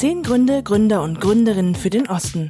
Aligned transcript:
Zehn 0.00 0.22
Gründe, 0.22 0.62
Gründer 0.62 1.02
und 1.02 1.20
Gründerinnen 1.20 1.74
für 1.74 1.90
den 1.90 2.08
Osten. 2.08 2.48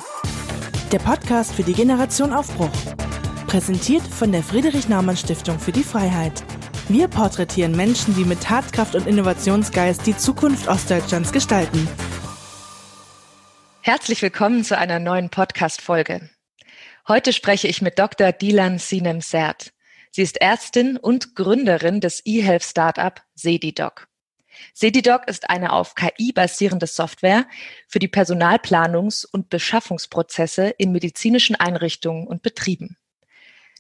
Der 0.93 1.01
Podcast 1.01 1.53
für 1.53 1.65
die 1.65 1.73
Generation 1.73 2.33
Aufbruch. 2.33 2.71
Präsentiert 3.49 4.07
von 4.07 4.31
der 4.31 4.45
Friedrich-Naumann-Stiftung 4.45 5.59
für 5.59 5.73
die 5.73 5.83
Freiheit. 5.83 6.45
Wir 6.89 7.09
porträtieren 7.09 7.73
Menschen, 7.73 8.15
die 8.15 8.25
mit 8.25 8.41
Tatkraft 8.41 8.95
und 8.95 9.09
Innovationsgeist 9.09 10.07
die 10.07 10.17
Zukunft 10.17 10.69
Ostdeutschlands 10.69 11.33
gestalten. 11.33 11.89
Herzlich 13.81 14.23
willkommen 14.23 14.63
zu 14.63 14.79
einer 14.79 15.01
neuen 15.01 15.29
Podcast-Folge. 15.29 16.31
Heute 17.09 17.33
spreche 17.33 17.67
ich 17.67 17.83
mit 17.83 17.99
Dr. 17.99 18.31
Dilan 18.31 18.79
Sinem 18.79 19.21
Sert. 19.21 19.73
Sie 20.13 20.23
ist 20.23 20.41
Ärztin 20.41 20.99
und 20.99 21.35
Gründerin 21.35 22.01
des 22.01 22.23
E-Health-Startup 22.25 23.21
SediDoc. 23.35 24.07
SediDoc 24.75 25.29
ist 25.29 25.51
eine 25.51 25.73
auf 25.73 25.95
KI 25.95 26.33
basierende 26.33 26.87
Software 26.87 27.47
für 27.89 27.99
die 27.99 28.09
Personalplanungs- 28.09 29.27
und 29.27 29.51
Beschaffungsprozesse 29.51 30.69
in 30.79 30.93
medizinischen 30.93 31.57
Einrichtungen 31.57 32.27
und 32.27 32.43
Betrieben. 32.43 32.97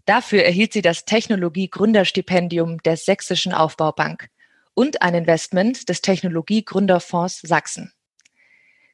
Dafür 0.06 0.44
erhielt 0.44 0.72
sie 0.72 0.82
das 0.82 1.04
Technologie-Gründerstipendium 1.04 2.82
der 2.82 2.96
Sächsischen 2.96 3.52
Aufbaubank 3.52 4.28
und 4.74 5.02
ein 5.02 5.14
Investment 5.14 5.88
des 5.88 6.00
Technologie-Gründerfonds 6.00 7.40
Sachsen. 7.42 7.92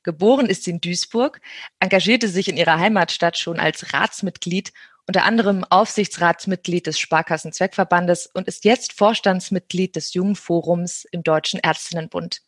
Geboren 0.02 0.46
ist 0.46 0.64
sie 0.64 0.70
in 0.70 0.80
Duisburg, 0.80 1.40
engagierte 1.80 2.28
sich 2.28 2.48
in 2.48 2.56
ihrer 2.56 2.78
Heimatstadt 2.78 3.38
schon 3.38 3.58
als 3.58 3.92
Ratsmitglied 3.92 4.72
unter 5.06 5.24
anderem 5.24 5.64
Aufsichtsratsmitglied 5.64 6.86
des 6.86 6.98
Sparkassenzweckverbandes 6.98 8.26
und 8.26 8.48
ist 8.48 8.64
jetzt 8.64 8.92
Vorstandsmitglied 8.92 9.94
des 9.96 10.14
Jungen 10.14 10.36
Forums 10.36 11.06
im 11.12 11.22
Deutschen 11.22 11.60
Ärztinnenbund. 11.62 12.42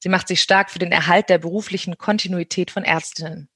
Sie 0.00 0.10
macht 0.10 0.28
sich 0.28 0.42
stark 0.42 0.70
für 0.70 0.78
den 0.78 0.92
Erhalt 0.92 1.30
der 1.30 1.38
beruflichen 1.38 1.96
Kontinuität 1.96 2.70
von 2.70 2.84
Ärztinnen. 2.84 3.48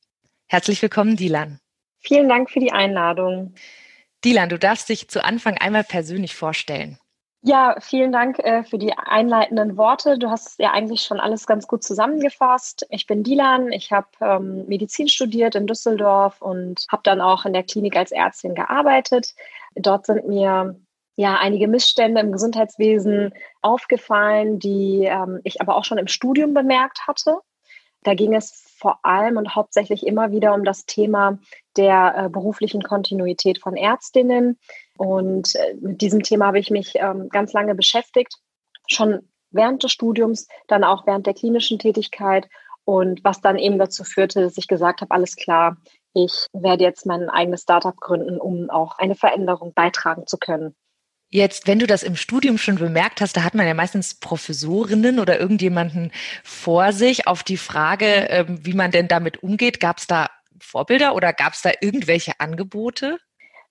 Herzlich 0.46 0.80
willkommen, 0.80 1.16
Dilan. 1.16 1.60
Vielen 2.00 2.28
Dank 2.28 2.50
für 2.50 2.60
die 2.60 2.72
Einladung. 2.72 3.54
Dilan, 4.24 4.48
du 4.48 4.58
darfst 4.58 4.88
dich 4.88 5.08
zu 5.08 5.22
Anfang 5.22 5.58
einmal 5.58 5.84
persönlich 5.84 6.34
vorstellen. 6.34 6.98
Ja, 7.42 7.76
vielen 7.80 8.10
Dank 8.10 8.40
äh, 8.40 8.64
für 8.64 8.78
die 8.78 8.92
einleitenden 8.94 9.76
Worte. 9.76 10.18
Du 10.18 10.28
hast 10.28 10.58
ja 10.58 10.72
eigentlich 10.72 11.02
schon 11.02 11.20
alles 11.20 11.46
ganz 11.46 11.68
gut 11.68 11.84
zusammengefasst. 11.84 12.84
Ich 12.90 13.06
bin 13.06 13.22
Dilan, 13.22 13.70
ich 13.70 13.92
habe 13.92 14.08
ähm, 14.20 14.66
Medizin 14.66 15.08
studiert 15.08 15.54
in 15.54 15.68
Düsseldorf 15.68 16.42
und 16.42 16.86
habe 16.90 17.02
dann 17.04 17.20
auch 17.20 17.44
in 17.44 17.52
der 17.52 17.62
Klinik 17.62 17.96
als 17.96 18.10
Ärztin 18.10 18.56
gearbeitet. 18.56 19.34
Dort 19.76 20.06
sind 20.06 20.26
mir 20.26 20.74
ja 21.14 21.36
einige 21.36 21.68
Missstände 21.68 22.20
im 22.20 22.32
Gesundheitswesen 22.32 23.32
aufgefallen, 23.62 24.58
die 24.58 25.04
ähm, 25.04 25.40
ich 25.44 25.60
aber 25.60 25.76
auch 25.76 25.84
schon 25.84 25.98
im 25.98 26.08
Studium 26.08 26.54
bemerkt 26.54 27.06
hatte. 27.06 27.38
Da 28.02 28.14
ging 28.14 28.34
es 28.34 28.74
vor 28.78 28.98
allem 29.04 29.36
und 29.36 29.54
hauptsächlich 29.54 30.06
immer 30.06 30.32
wieder 30.32 30.54
um 30.54 30.64
das 30.64 30.86
Thema 30.86 31.38
der 31.76 32.14
äh, 32.16 32.28
beruflichen 32.28 32.82
Kontinuität 32.82 33.58
von 33.58 33.76
Ärztinnen. 33.76 34.58
Und 34.98 35.54
äh, 35.54 35.74
mit 35.80 36.02
diesem 36.02 36.22
Thema 36.22 36.46
habe 36.46 36.58
ich 36.58 36.70
mich 36.70 36.94
ähm, 36.96 37.30
ganz 37.30 37.52
lange 37.54 37.74
beschäftigt, 37.74 38.36
schon 38.88 39.20
während 39.50 39.82
des 39.82 39.92
Studiums, 39.92 40.46
dann 40.66 40.84
auch 40.84 41.06
während 41.06 41.26
der 41.26 41.34
klinischen 41.34 41.78
Tätigkeit 41.78 42.48
und 42.84 43.22
was 43.22 43.40
dann 43.40 43.56
eben 43.56 43.78
dazu 43.78 44.04
führte, 44.04 44.42
dass 44.42 44.58
ich 44.58 44.66
gesagt 44.66 45.00
habe, 45.00 45.14
alles 45.14 45.36
klar, 45.36 45.76
ich 46.14 46.46
werde 46.52 46.84
jetzt 46.84 47.06
mein 47.06 47.28
eigenes 47.28 47.62
Startup 47.62 47.96
gründen, 47.96 48.38
um 48.40 48.70
auch 48.70 48.98
eine 48.98 49.14
Veränderung 49.14 49.72
beitragen 49.72 50.26
zu 50.26 50.36
können. 50.36 50.74
Jetzt, 51.30 51.66
wenn 51.66 51.78
du 51.78 51.86
das 51.86 52.02
im 52.02 52.16
Studium 52.16 52.56
schon 52.56 52.76
bemerkt 52.76 53.20
hast, 53.20 53.36
da 53.36 53.44
hat 53.44 53.54
man 53.54 53.66
ja 53.66 53.74
meistens 53.74 54.18
Professorinnen 54.18 55.20
oder 55.20 55.38
irgendjemanden 55.38 56.10
vor 56.42 56.92
sich 56.92 57.26
auf 57.26 57.42
die 57.42 57.58
Frage, 57.58 58.06
ähm, 58.30 58.64
wie 58.64 58.72
man 58.72 58.90
denn 58.90 59.08
damit 59.08 59.42
umgeht. 59.42 59.78
Gab 59.78 59.98
es 59.98 60.06
da 60.06 60.30
Vorbilder 60.58 61.14
oder 61.14 61.32
gab 61.34 61.52
es 61.52 61.62
da 61.62 61.70
irgendwelche 61.80 62.32
Angebote? 62.40 63.18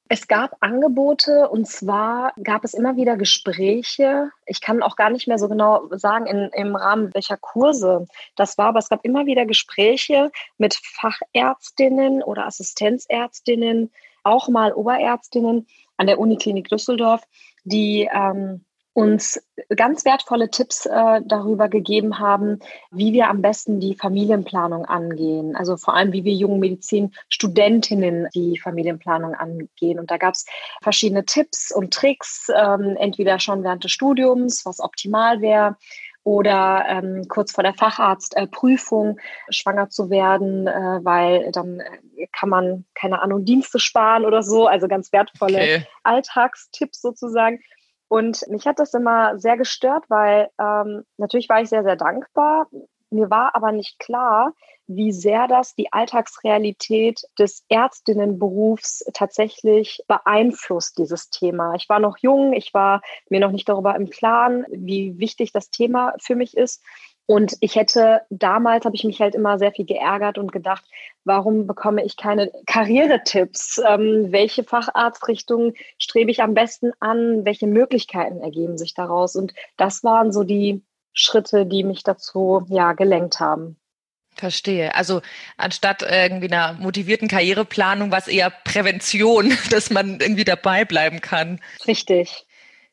Es 0.10 0.28
gab 0.28 0.56
Angebote 0.62 1.50
und 1.50 1.68
zwar 1.68 2.34
gab 2.42 2.64
es 2.64 2.74
immer 2.74 2.96
wieder 2.96 3.18
Gespräche. 3.18 4.32
Ich 4.46 4.62
kann 4.62 4.82
auch 4.82 4.96
gar 4.96 5.10
nicht 5.10 5.28
mehr 5.28 5.38
so 5.38 5.50
genau 5.50 5.90
sagen, 5.92 6.26
in, 6.28 6.50
im 6.54 6.76
Rahmen 6.76 7.14
welcher 7.14 7.38
Kurse 7.38 8.06
das 8.36 8.58
war, 8.58 8.68
aber 8.68 8.80
es 8.80 8.90
gab 8.90 9.04
immer 9.04 9.26
wieder 9.26 9.46
Gespräche 9.46 10.32
mit 10.58 10.76
Fachärztinnen 10.76 12.24
oder 12.24 12.46
Assistenzärztinnen, 12.46 13.92
auch 14.24 14.48
mal 14.48 14.74
Oberärztinnen 14.74 15.68
an 15.98 16.08
der 16.08 16.20
Uniklinik 16.20 16.70
Düsseldorf, 16.70 17.24
die 17.64 18.10
ähm, 18.12 18.64
uns 18.98 19.40
ganz 19.76 20.06
wertvolle 20.06 20.50
Tipps 20.50 20.88
äh, 20.88 21.22
darüber 21.24 21.70
gegeben 21.70 22.18
haben, 22.18 22.58
wie 22.90 23.14
wir 23.14 23.30
am 23.30 23.44
besten 23.44 23.80
die 23.80 23.94
Familienplanung 23.94 24.86
angehen. 24.86 25.56
Also 25.56 25.78
vor 25.78 25.94
allem, 25.94 26.14
wie 26.14 26.24
wir 26.24 26.34
jungen 26.34 26.60
Medizinstudentinnen 26.60 28.28
die 28.34 28.58
Familienplanung 28.58 29.36
angehen. 29.36 30.00
Und 30.00 30.10
da 30.10 30.18
gab 30.18 30.34
es 30.34 30.48
verschiedene 30.82 31.26
Tipps 31.26 31.72
und 31.72 31.94
Tricks, 31.94 32.48
ähm, 32.50 32.98
entweder 32.98 33.40
schon 33.40 33.64
während 33.64 33.84
des 33.84 33.92
Studiums, 33.92 34.66
was 34.66 34.80
optimal 34.80 35.42
wäre, 35.42 35.78
oder 36.24 36.84
ähm, 36.90 37.28
kurz 37.30 37.52
vor 37.52 37.64
der 37.64 37.76
Facharztprüfung 37.76 39.20
äh, 39.20 39.54
schwanger 39.54 39.90
zu 39.90 40.10
werden, 40.10 40.66
äh, 40.66 41.00
weil 41.04 41.52
dann 41.52 41.82
äh, 41.82 42.28
kann 42.34 42.50
man, 42.50 42.86
keine 42.96 43.22
Ahnung, 43.22 43.46
Dienste 43.46 43.78
sparen 43.78 44.26
oder 44.26 44.42
so. 44.42 44.66
Also 44.66 44.88
ganz 44.88 45.14
wertvolle 45.14 45.60
okay. 45.60 45.88
Alltagstipps 46.04 47.00
sozusagen. 47.00 47.60
Und 48.08 48.46
mich 48.50 48.66
hat 48.66 48.80
das 48.80 48.94
immer 48.94 49.38
sehr 49.38 49.58
gestört, 49.58 50.06
weil 50.10 50.50
ähm, 50.60 51.04
natürlich 51.18 51.50
war 51.50 51.62
ich 51.62 51.70
sehr, 51.70 51.84
sehr 51.84 51.98
dankbar. 51.98 52.68
Mir 53.10 53.30
war 53.30 53.56
aber 53.56 53.72
nicht 53.72 54.00
klar, 54.00 54.54
wie 54.88 55.12
sehr 55.12 55.48
das 55.48 55.76
die 55.76 55.92
Alltagsrealität 55.92 57.22
des 57.38 57.64
Ärztinnenberufs 57.68 59.06
tatsächlich 59.14 60.02
beeinflusst, 60.08 60.98
dieses 60.98 61.30
Thema. 61.30 61.76
Ich 61.76 61.90
war 61.90 62.00
noch 62.00 62.18
jung, 62.18 62.54
ich 62.54 62.74
war 62.74 63.02
mir 63.30 63.42
noch 63.42 63.52
nicht 63.52 63.68
darüber 63.68 63.96
im 63.96 64.10
Klaren, 64.10 64.66
wie 64.70 65.20
wichtig 65.20 65.52
das 65.52 65.70
Thema 65.70 66.14
für 66.20 66.36
mich 66.36 66.56
ist. 66.56 66.84
Und 67.28 67.58
ich 67.60 67.76
hätte 67.76 68.22
damals 68.30 68.86
habe 68.86 68.96
ich 68.96 69.04
mich 69.04 69.20
halt 69.20 69.36
immer 69.36 69.60
sehr 69.60 69.74
viel 69.74 69.86
geärgert 69.86 70.38
und 70.38 70.54
gedacht, 70.54 70.86
warum 71.26 71.68
bekomme 71.68 72.04
ich 72.04 72.16
keine 72.16 72.52
Karrieretipps? 72.66 73.82
Ähm, 73.86 74.32
welche 74.32 74.64
Facharztrichtung 74.64 75.74
strebe 76.00 76.32
ich 76.32 76.42
am 76.42 76.54
besten 76.54 76.94
an? 77.02 77.44
Welche 77.44 77.68
Möglichkeiten 77.68 78.40
ergeben 78.40 78.78
sich 78.78 78.94
daraus? 78.94 79.36
Und 79.36 79.54
das 79.76 80.06
waren 80.06 80.32
so 80.32 80.46
die 80.46 80.82
Schritte, 81.12 81.66
die 81.66 81.84
mich 81.84 82.04
dazu 82.04 82.66
ja 82.70 82.94
gelenkt 82.94 83.42
haben. 83.42 83.78
Verstehe. 84.36 84.96
Also 84.96 85.22
anstatt 85.58 86.04
irgendwie 86.04 86.50
einer 86.50 86.74
motivierten 86.74 87.28
Karriereplanung, 87.28 88.10
was 88.10 88.30
eher 88.30 88.52
Prävention, 88.52 89.52
dass 89.70 89.90
man 89.90 90.22
irgendwie 90.22 90.46
dabei 90.46 90.86
bleiben 90.86 91.20
kann. 91.20 91.60
Richtig. 91.86 92.47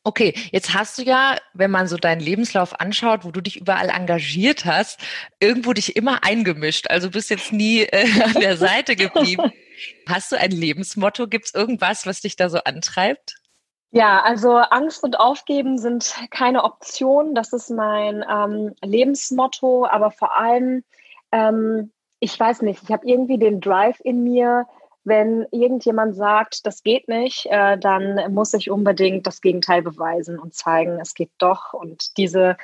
Okay, 0.07 0.35
jetzt 0.53 0.75
hast 0.75 0.99
du 0.99 1.03
ja, 1.03 1.37
wenn 1.55 1.71
man 1.71 1.89
so 1.89 1.97
deinen 1.97 2.21
Lebenslauf 2.21 2.79
anschaut, 2.79 3.25
wo 3.25 3.31
du 3.31 3.41
dich 3.41 3.57
überall 3.57 3.89
engagiert 3.89 4.67
hast, 4.67 5.01
irgendwo 5.41 5.73
dich 5.73 5.97
immer 5.97 6.23
eingemischt. 6.25 6.91
Also 6.91 7.11
bist 7.11 7.31
jetzt 7.31 7.55
nie 7.55 7.81
äh, 7.81 8.07
an 8.23 8.35
der 8.35 8.59
Seite 8.59 8.97
geblieben. 8.97 9.51
Hast 10.07 10.31
du 10.31 10.37
ein 10.37 10.51
Lebensmotto? 10.51 11.27
Gibt 11.27 11.47
es 11.47 11.55
irgendwas, 11.55 12.07
was 12.07 12.21
dich 12.21 12.37
da 12.37 12.51
so 12.51 12.59
antreibt? 12.59 13.37
Ja, 13.93 14.21
also 14.23 14.57
Angst 14.57 15.05
und 15.05 15.19
Aufgeben 15.19 15.79
sind 15.79 16.15
keine 16.31 16.65
Option. 16.65 17.35
Das 17.35 17.55
ist 17.55 17.71
mein 17.71 18.25
ähm, 18.29 18.75
Lebensmotto, 18.83 19.87
aber 19.87 20.11
vor 20.11 20.37
allem, 20.37 20.85
ähm, 21.33 21.93
ich 22.21 22.39
weiß 22.39 22.61
nicht, 22.63 22.83
ich 22.83 22.91
habe 22.91 23.07
irgendwie 23.07 23.39
den 23.39 23.61
Drive 23.61 24.01
in 24.01 24.23
mir, 24.23 24.67
wenn 25.05 25.47
irgendjemand 25.51 26.17
sagt, 26.17 26.67
das 26.67 26.83
geht 26.83 27.09
nicht, 27.09 27.47
äh, 27.51 27.79
dann 27.79 28.33
muss 28.33 28.55
ich 28.55 28.71
unbedingt 28.71 29.27
das 29.27 29.41
Gegenteil 29.41 29.83
beweisen 29.83 30.39
und 30.39 30.55
zeigen, 30.55 30.99
es 31.01 31.15
geht 31.15 31.31
doch. 31.39 31.73
Und 31.75 32.17
diese 32.17 32.57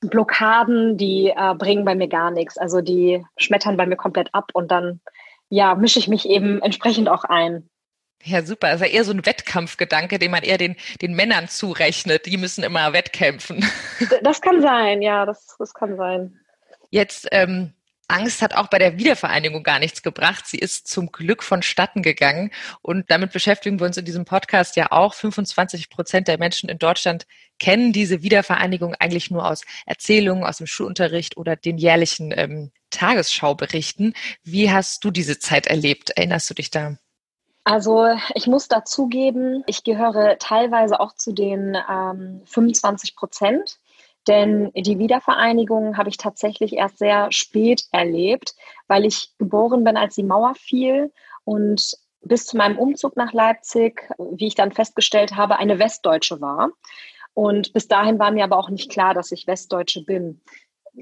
Blockaden, 0.00 0.96
die 0.96 1.32
äh, 1.34 1.54
bringen 1.54 1.84
bei 1.84 1.94
mir 1.94 2.08
gar 2.08 2.30
nichts. 2.30 2.58
Also 2.58 2.80
die 2.80 3.24
schmettern 3.36 3.76
bei 3.76 3.86
mir 3.86 3.96
komplett 3.96 4.34
ab 4.34 4.50
und 4.52 4.70
dann 4.70 5.00
ja, 5.48 5.74
mische 5.74 5.98
ich 5.98 6.08
mich 6.08 6.28
eben 6.28 6.60
entsprechend 6.60 7.08
auch 7.08 7.24
ein. 7.24 7.68
Ja, 8.24 8.42
super. 8.42 8.68
Das 8.68 8.80
ist 8.80 8.88
ja 8.88 8.92
eher 8.92 9.04
so 9.04 9.12
ein 9.12 9.24
Wettkampfgedanke, 9.24 10.18
den 10.18 10.32
man 10.32 10.42
eher 10.42 10.58
den, 10.58 10.76
den 11.00 11.14
Männern 11.14 11.48
zurechnet. 11.48 12.26
Die 12.26 12.36
müssen 12.36 12.64
immer 12.64 12.92
wettkämpfen. 12.92 13.64
Das 14.22 14.40
kann 14.42 14.60
sein, 14.60 15.00
ja, 15.00 15.24
das, 15.24 15.56
das 15.58 15.72
kann 15.72 15.96
sein. 15.96 16.38
Jetzt 16.90 17.28
ähm, 17.30 17.72
Angst 18.08 18.40
hat 18.42 18.54
auch 18.54 18.68
bei 18.68 18.78
der 18.78 18.98
Wiedervereinigung 18.98 19.62
gar 19.62 19.78
nichts 19.78 20.02
gebracht. 20.02 20.46
Sie 20.46 20.58
ist 20.58 20.86
zum 20.86 21.10
Glück 21.10 21.42
vonstatten 21.42 22.02
gegangen. 22.02 22.50
Und 22.82 23.10
damit 23.10 23.32
beschäftigen 23.32 23.80
wir 23.80 23.86
uns 23.86 23.96
in 23.96 24.04
diesem 24.04 24.24
Podcast 24.24 24.76
ja 24.76 24.92
auch. 24.92 25.14
25 25.14 25.90
Prozent 25.90 26.28
der 26.28 26.38
Menschen 26.38 26.68
in 26.68 26.78
Deutschland 26.78 27.26
kennen 27.58 27.92
diese 27.92 28.22
Wiedervereinigung 28.22 28.94
eigentlich 28.94 29.30
nur 29.30 29.48
aus 29.48 29.62
Erzählungen, 29.86 30.44
aus 30.44 30.58
dem 30.58 30.66
Schulunterricht 30.66 31.36
oder 31.36 31.56
den 31.56 31.78
jährlichen 31.78 32.32
ähm, 32.36 32.70
Tagesschauberichten. 32.90 34.14
Wie 34.44 34.70
hast 34.70 35.04
du 35.04 35.10
diese 35.10 35.38
Zeit 35.38 35.66
erlebt? 35.66 36.10
Erinnerst 36.10 36.48
du 36.48 36.54
dich 36.54 36.70
da? 36.70 36.96
Also 37.64 38.06
ich 38.34 38.46
muss 38.46 38.68
dazugeben, 38.68 39.64
ich 39.66 39.82
gehöre 39.82 40.38
teilweise 40.38 41.00
auch 41.00 41.16
zu 41.16 41.32
den 41.32 41.76
ähm, 41.90 42.42
25 42.44 43.16
Prozent 43.16 43.80
Denn 44.26 44.72
die 44.74 44.98
Wiedervereinigung 44.98 45.96
habe 45.96 46.08
ich 46.08 46.16
tatsächlich 46.16 46.72
erst 46.74 46.98
sehr 46.98 47.30
spät 47.30 47.84
erlebt, 47.92 48.54
weil 48.88 49.04
ich 49.04 49.32
geboren 49.38 49.84
bin, 49.84 49.96
als 49.96 50.16
die 50.16 50.24
Mauer 50.24 50.54
fiel 50.54 51.12
und 51.44 51.96
bis 52.22 52.46
zu 52.46 52.56
meinem 52.56 52.78
Umzug 52.78 53.16
nach 53.16 53.32
Leipzig, 53.32 54.08
wie 54.18 54.48
ich 54.48 54.56
dann 54.56 54.72
festgestellt 54.72 55.36
habe, 55.36 55.58
eine 55.58 55.78
Westdeutsche 55.78 56.40
war. 56.40 56.70
Und 57.34 57.72
bis 57.72 57.86
dahin 57.86 58.18
war 58.18 58.30
mir 58.30 58.44
aber 58.44 58.58
auch 58.58 58.70
nicht 58.70 58.90
klar, 58.90 59.14
dass 59.14 59.30
ich 59.30 59.46
Westdeutsche 59.46 60.02
bin. 60.04 60.40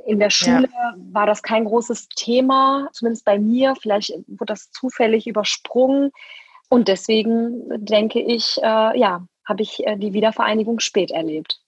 In 0.07 0.19
der 0.19 0.31
Schule 0.31 0.69
ja. 0.73 0.95
war 1.13 1.27
das 1.27 1.43
kein 1.43 1.65
großes 1.65 2.09
Thema, 2.09 2.89
zumindest 2.93 3.25
bei 3.25 3.39
mir. 3.39 3.75
Vielleicht 3.81 4.11
wurde 4.27 4.53
das 4.53 4.71
zufällig 4.73 5.27
übersprungen. 5.27 6.11
Und 6.69 6.89
deswegen 6.89 7.63
denke 7.85 8.21
ich, 8.21 8.59
äh, 8.59 8.99
ja, 8.99 9.27
habe 9.47 9.63
ich 9.63 9.87
äh, 9.87 9.97
die 9.97 10.13
Wiedervereinigung 10.13 10.81
spät 10.81 11.13
erlebt. 11.13 11.64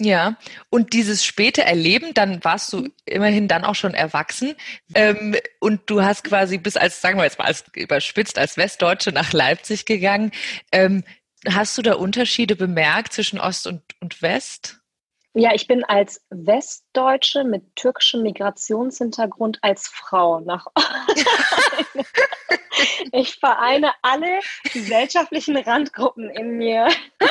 Ja, 0.00 0.36
und 0.70 0.92
dieses 0.92 1.24
späte 1.24 1.62
Erleben, 1.62 2.14
dann 2.14 2.42
warst 2.42 2.72
du 2.72 2.88
immerhin 3.04 3.46
dann 3.46 3.64
auch 3.64 3.76
schon 3.76 3.94
erwachsen 3.94 4.56
ähm, 4.94 5.36
und 5.60 5.88
du 5.88 6.02
hast 6.02 6.24
quasi 6.24 6.58
bis 6.58 6.76
als, 6.76 7.00
sagen 7.00 7.16
wir 7.16 7.24
jetzt 7.24 7.38
mal 7.38 7.44
als 7.44 7.64
überspitzt, 7.74 8.36
als 8.36 8.56
Westdeutsche 8.56 9.12
nach 9.12 9.32
Leipzig 9.32 9.86
gegangen. 9.86 10.32
Ähm, 10.72 11.04
hast 11.48 11.78
du 11.78 11.82
da 11.82 11.94
Unterschiede 11.94 12.56
bemerkt 12.56 13.12
zwischen 13.12 13.38
Ost 13.38 13.68
und, 13.68 13.82
und 14.00 14.20
West? 14.20 14.80
Ja, 15.32 15.52
ich 15.52 15.68
bin 15.68 15.84
als 15.84 16.24
Westdeutsche 16.30 17.44
mit 17.44 17.76
türkischem 17.76 18.22
Migrationshintergrund 18.22 19.58
als 19.62 19.88
Frau 19.88 20.40
nach. 20.40 20.66
ich 23.12 23.36
vereine 23.36 23.92
alle 24.02 24.40
gesellschaftlichen 24.72 25.56
Randgruppen 25.56 26.30
in 26.30 26.56
mir. 26.56 26.88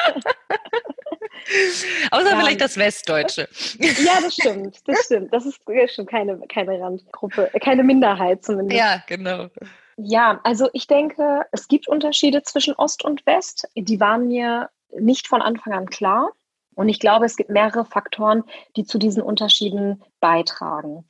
Außer 2.12 2.30
ja. 2.30 2.40
vielleicht 2.40 2.62
das 2.62 2.78
Westdeutsche. 2.78 3.48
Ja, 3.80 4.22
das 4.22 4.34
stimmt. 4.34 4.80
Das 4.86 5.06
stimmt. 5.06 5.34
Das 5.34 5.46
ist 5.46 5.60
schon 5.94 6.06
keine, 6.06 6.40
keine 6.48 6.80
Randgruppe, 6.80 7.52
keine 7.62 7.84
Minderheit 7.84 8.44
zumindest. 8.44 8.80
Ja, 8.80 9.04
genau. 9.08 9.50
Ja, 9.98 10.40
also 10.44 10.70
ich 10.74 10.88
denke, 10.88 11.46
es 11.52 11.68
gibt 11.68 11.88
Unterschiede 11.88 12.44
zwischen 12.44 12.74
Ost 12.76 13.04
und 13.04 13.26
West. 13.26 13.68
Die 13.76 14.00
waren 14.00 14.28
mir 14.28 14.70
nicht 14.98 15.28
von 15.28 15.42
Anfang 15.42 15.74
an 15.74 15.90
klar. 15.90 16.32
Und 16.76 16.90
ich 16.90 17.00
glaube, 17.00 17.26
es 17.26 17.36
gibt 17.36 17.50
mehrere 17.50 17.86
Faktoren, 17.86 18.44
die 18.76 18.86
zu 18.86 18.98
diesen 18.98 19.22
Unterschieden 19.22 20.04
beitragen. 20.20 21.06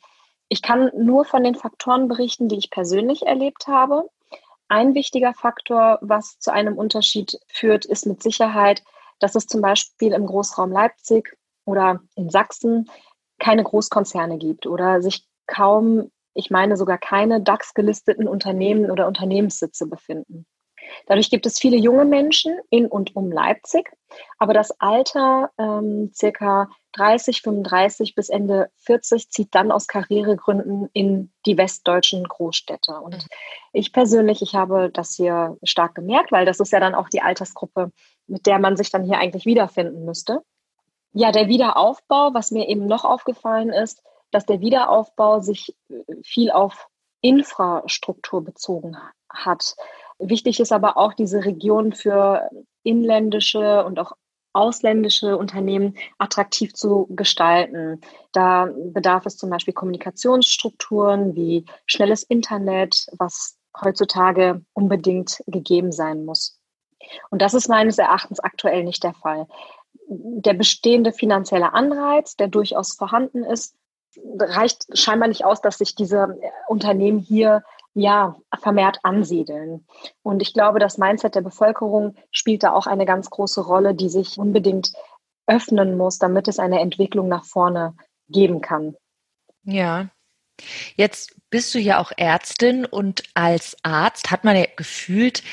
Ich 0.49 0.61
kann 0.61 0.91
nur 0.95 1.25
von 1.25 1.43
den 1.43 1.55
Faktoren 1.55 2.07
berichten, 2.07 2.49
die 2.49 2.57
ich 2.57 2.69
persönlich 2.69 3.25
erlebt 3.25 3.67
habe. 3.67 4.09
Ein 4.67 4.93
wichtiger 4.93 5.33
Faktor, 5.33 5.99
was 6.01 6.37
zu 6.39 6.51
einem 6.51 6.77
Unterschied 6.77 7.39
führt, 7.47 7.85
ist 7.85 8.05
mit 8.05 8.21
Sicherheit 8.21 8.83
dass 9.23 9.35
es 9.35 9.47
zum 9.47 9.61
Beispiel 9.61 10.11
im 10.11 10.25
Großraum 10.25 10.69
Leipzig 10.69 11.37
oder 11.63 12.01
in 12.15 12.29
Sachsen 12.29 12.89
keine 13.39 13.63
Großkonzerne 13.63 14.37
gibt 14.37 14.67
oder 14.67 15.01
sich 15.01 15.25
kaum, 15.47 16.11
ich 16.33 16.51
meine 16.51 16.75
sogar 16.75 16.97
keine 16.97 17.41
DAX-gelisteten 17.41 18.27
Unternehmen 18.27 18.91
oder 18.91 19.07
Unternehmenssitze 19.07 19.87
befinden. 19.87 20.45
Dadurch 21.07 21.29
gibt 21.29 21.45
es 21.45 21.59
viele 21.59 21.77
junge 21.77 22.05
Menschen 22.05 22.57
in 22.69 22.87
und 22.87 23.15
um 23.15 23.31
Leipzig, 23.31 23.91
aber 24.37 24.53
das 24.53 24.79
Alter 24.79 25.51
ähm, 25.57 26.11
circa 26.13 26.69
30, 26.93 27.41
35 27.41 28.15
bis 28.15 28.29
Ende 28.29 28.69
40 28.77 29.29
zieht 29.29 29.53
dann 29.55 29.71
aus 29.71 29.87
Karrieregründen 29.87 30.89
in 30.93 31.31
die 31.45 31.57
westdeutschen 31.57 32.23
Großstädte. 32.23 32.93
Und 32.93 33.15
mhm. 33.15 33.27
ich 33.73 33.91
persönlich, 33.91 34.41
ich 34.41 34.55
habe 34.55 34.89
das 34.91 35.15
hier 35.15 35.57
stark 35.63 35.95
gemerkt, 35.95 36.31
weil 36.31 36.45
das 36.45 36.59
ist 36.59 36.71
ja 36.71 36.79
dann 36.79 36.95
auch 36.95 37.09
die 37.09 37.21
Altersgruppe, 37.21 37.91
mit 38.27 38.45
der 38.45 38.59
man 38.59 38.77
sich 38.77 38.91
dann 38.91 39.03
hier 39.03 39.17
eigentlich 39.17 39.45
wiederfinden 39.45 40.05
müsste. 40.05 40.41
Ja, 41.13 41.31
der 41.31 41.47
Wiederaufbau, 41.47 42.33
was 42.33 42.51
mir 42.51 42.67
eben 42.67 42.87
noch 42.87 43.05
aufgefallen 43.05 43.69
ist, 43.69 44.01
dass 44.31 44.45
der 44.45 44.61
Wiederaufbau 44.61 45.39
sich 45.39 45.75
äh, 45.89 45.95
viel 46.23 46.51
auf 46.51 46.87
Infrastruktur 47.21 48.43
bezogen 48.43 48.97
hat. 49.29 49.75
Wichtig 50.29 50.59
ist 50.59 50.71
aber 50.71 50.97
auch, 50.97 51.13
diese 51.13 51.43
Region 51.43 51.93
für 51.93 52.49
inländische 52.83 53.83
und 53.85 53.99
auch 53.99 54.13
ausländische 54.53 55.35
Unternehmen 55.37 55.97
attraktiv 56.19 56.73
zu 56.73 57.07
gestalten. 57.09 58.01
Da 58.31 58.69
bedarf 58.93 59.25
es 59.25 59.37
zum 59.37 59.49
Beispiel 59.49 59.73
Kommunikationsstrukturen 59.73 61.35
wie 61.35 61.65
schnelles 61.87 62.23
Internet, 62.23 63.07
was 63.17 63.57
heutzutage 63.81 64.61
unbedingt 64.73 65.43
gegeben 65.47 65.91
sein 65.91 66.23
muss. 66.25 66.59
Und 67.29 67.41
das 67.41 67.53
ist 67.53 67.67
meines 67.67 67.97
Erachtens 67.97 68.39
aktuell 68.39 68.83
nicht 68.83 69.03
der 69.03 69.13
Fall. 69.13 69.47
Der 70.07 70.53
bestehende 70.53 71.11
finanzielle 71.11 71.73
Anreiz, 71.73 72.35
der 72.35 72.47
durchaus 72.47 72.93
vorhanden 72.93 73.43
ist, 73.43 73.75
reicht 74.37 74.85
scheinbar 74.97 75.27
nicht 75.27 75.43
aus, 75.43 75.61
dass 75.61 75.79
sich 75.79 75.95
diese 75.95 76.39
Unternehmen 76.67 77.19
hier 77.19 77.63
ja 77.93 78.35
vermehrt 78.59 78.99
ansiedeln. 79.03 79.85
Und 80.21 80.41
ich 80.41 80.53
glaube, 80.53 80.79
das 80.79 80.97
Mindset 80.97 81.35
der 81.35 81.41
Bevölkerung 81.41 82.15
spielt 82.31 82.63
da 82.63 82.73
auch 82.73 82.87
eine 82.87 83.05
ganz 83.05 83.29
große 83.29 83.61
Rolle, 83.61 83.93
die 83.93 84.09
sich 84.09 84.37
unbedingt 84.37 84.93
öffnen 85.47 85.97
muss, 85.97 86.17
damit 86.17 86.47
es 86.47 86.59
eine 86.59 86.79
Entwicklung 86.79 87.27
nach 87.27 87.45
vorne 87.45 87.95
geben 88.29 88.61
kann. 88.61 88.95
Ja. 89.63 90.09
Jetzt 90.95 91.35
bist 91.49 91.73
du 91.73 91.79
ja 91.79 91.99
auch 91.99 92.11
Ärztin 92.15 92.85
und 92.85 93.23
als 93.33 93.75
Arzt 93.83 94.31
hat 94.31 94.43
man 94.43 94.55
ja 94.55 94.65
gefühlt 94.75 95.43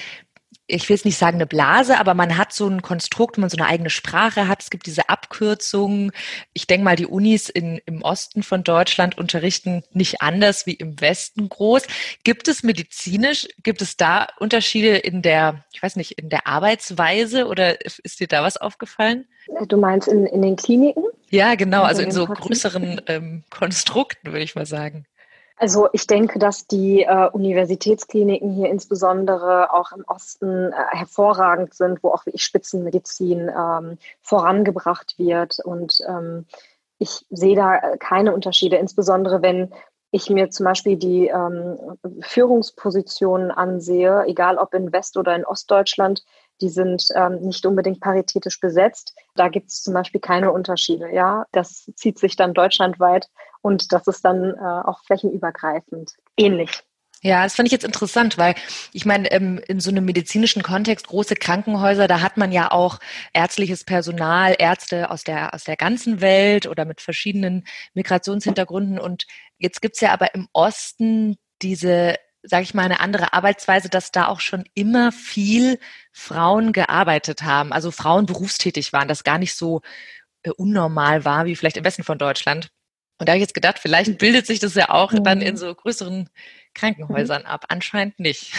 ich 0.71 0.89
will 0.89 0.97
jetzt 0.97 1.05
nicht 1.05 1.19
sagen 1.19 1.37
eine 1.37 1.47
Blase, 1.47 1.99
aber 1.99 2.15
man 2.15 2.37
hat 2.37 2.53
so 2.53 2.67
ein 2.69 2.83
Konstrukt, 2.83 3.39
man 3.39 3.51
so 3.51 3.57
eine 3.57 3.67
eigene 3.67 3.91
Sprache 3.91 4.49
hat. 4.49 4.63
Es 4.63 4.71
gibt 4.71 4.87
diese 4.87 5.09
Abkürzungen. 5.09 6.13
Ich 6.53 6.67
denke 6.67 6.85
mal, 6.85 6.97
die 6.97 7.07
Unis 7.07 7.49
in, 7.49 7.81
im 7.87 8.03
Osten 8.03 8.43
von 8.43 8.63
Deutschland 8.63 9.19
unterrichten 9.19 9.83
nicht 9.93 10.23
anders 10.23 10.67
wie 10.67 10.75
im 10.75 11.01
Westen 11.01 11.49
groß. 11.49 11.83
Gibt 12.25 12.49
es 12.49 12.63
medizinisch, 12.63 13.49
gibt 13.63 13.83
es 13.83 13.97
da 13.97 14.29
Unterschiede 14.39 14.97
in 14.97 15.23
der, 15.23 15.65
ich 15.73 15.83
weiß 15.83 15.97
nicht, 15.97 16.19
in 16.19 16.29
der 16.29 16.47
Arbeitsweise 16.47 17.47
oder 17.47 17.85
ist 17.85 18.21
dir 18.21 18.29
da 18.29 18.43
was 18.43 18.57
aufgefallen? 18.57 19.27
Du 19.67 19.77
meinst 19.77 20.09
in, 20.09 20.27
in 20.27 20.43
den 20.43 20.57
Kliniken? 20.57 21.05
Ja, 21.31 21.55
genau, 21.55 21.83
also 21.83 22.03
in 22.03 22.11
so 22.11 22.27
größeren 22.27 23.03
ähm, 23.07 23.45
Konstrukten, 23.51 24.33
würde 24.33 24.45
ich 24.45 24.55
mal 24.55 24.67
sagen. 24.67 25.07
Also 25.61 25.91
ich 25.93 26.07
denke, 26.07 26.39
dass 26.39 26.67
die 26.67 27.03
äh, 27.03 27.29
Universitätskliniken 27.29 28.51
hier 28.55 28.71
insbesondere 28.71 29.75
auch 29.75 29.93
im 29.93 30.05
Osten 30.07 30.73
äh, 30.73 30.97
hervorragend 30.97 31.75
sind, 31.75 32.03
wo 32.03 32.13
auch 32.13 32.25
wirklich 32.25 32.45
Spitzenmedizin 32.45 33.51
ähm, 33.51 33.99
vorangebracht 34.23 35.19
wird. 35.19 35.59
Und 35.63 35.99
ähm, 36.09 36.47
ich 36.99 37.27
sehe 37.29 37.57
da 37.57 37.79
keine 37.99 38.33
Unterschiede, 38.33 38.77
insbesondere 38.77 39.43
wenn 39.43 39.71
ich 40.11 40.31
mir 40.31 40.49
zum 40.49 40.65
Beispiel 40.65 40.97
die 40.97 41.27
ähm, 41.27 41.79
Führungspositionen 42.23 43.51
ansehe, 43.51 44.25
egal 44.29 44.57
ob 44.57 44.73
in 44.73 44.95
West- 44.95 45.19
oder 45.19 45.37
in 45.37 45.45
Ostdeutschland, 45.45 46.25
die 46.61 46.69
sind 46.69 47.09
ähm, 47.15 47.41
nicht 47.41 47.65
unbedingt 47.67 48.01
paritätisch 48.01 48.61
besetzt. 48.61 49.15
Da 49.35 49.49
gibt 49.49 49.71
es 49.71 49.83
zum 49.83 49.95
Beispiel 49.95 50.21
keine 50.21 50.53
Unterschiede. 50.53 51.13
Ja, 51.13 51.47
das 51.53 51.91
zieht 51.95 52.19
sich 52.19 52.37
dann 52.37 52.55
deutschlandweit 52.55 53.29
und 53.63 53.93
das 53.93 54.07
ist 54.07 54.25
dann 54.25 54.55
äh, 54.55 54.61
auch 54.61 55.03
flächenübergreifend 55.05 56.13
ähnlich. 56.37 56.83
Ja, 57.23 57.43
das 57.45 57.55
fand 57.55 57.69
ich 57.69 57.73
jetzt 57.73 57.85
interessant, 57.85 58.39
weil 58.39 58.55
ich 58.95 59.05
meine, 59.05 59.31
ähm, 59.31 59.61
in 59.69 59.79
so 59.79 59.91
einem 59.91 60.07
medizinischen 60.07 60.63
Kontext, 60.63 61.07
große 61.09 61.35
Krankenhäuser, 61.35 62.09
da 62.09 62.23
hat 62.23 62.39
man 62.39 62.51
ja 62.51 62.71
auch 62.71 62.99
ärztliches 63.35 63.85
Personal, 63.85 64.57
Ärzte 64.59 65.11
aus 65.11 65.23
der, 65.23 65.53
aus 65.53 65.65
der 65.65 65.77
ganzen 65.77 66.23
Welt 66.23 66.67
oder 66.67 66.87
mit 66.87 67.03
verschiedenen 67.03 67.67
Migrationshintergründen. 67.93 68.99
Und 68.99 69.27
jetzt 69.59 69.83
gibt's 69.83 70.01
ja 70.01 70.13
aber 70.13 70.35
im 70.35 70.49
Osten 70.55 71.37
diese 71.61 72.17
sage 72.43 72.63
ich 72.63 72.75
mal, 72.75 72.85
eine 72.85 73.01
andere 73.01 73.33
Arbeitsweise, 73.33 73.89
dass 73.89 74.13
da 74.13 74.29
auch 74.29 74.41
schon 74.41 74.65
immer 74.75 75.13
viel 75.13 75.79
Frauen 76.13 76.73
gearbeitet 76.73 77.43
haben, 77.43 77.73
also 77.73 77.91
Frauen 77.91 78.27
berufstätig 78.27 78.93
waren, 78.93 79.09
das 79.09 79.25
gar 79.25 79.39
nicht 79.39 79.55
so 79.55 79.83
äh, 80.43 80.51
unnormal 80.51 81.25
war 81.25 81.45
wie 81.45 81.57
vielleicht 81.57 81.77
im 81.77 81.85
Westen 81.85 82.05
von 82.05 82.19
Deutschland. 82.19 82.71
Und 83.19 83.29
da 83.29 83.33
habe 83.33 83.39
ich 83.39 83.43
jetzt 83.43 83.55
gedacht, 83.55 83.79
vielleicht 83.79 84.19
bildet 84.19 84.47
sich 84.47 84.61
das 84.61 84.75
ja 84.75 84.89
auch 84.89 85.13
mhm. 85.13 85.25
dann 85.25 85.43
in 85.43 85.57
so 85.57 85.75
größeren 85.75 86.31
Krankenhäusern 86.75 87.45
ab. 87.45 87.67
Anscheinend 87.69 88.19
nicht. 88.19 88.53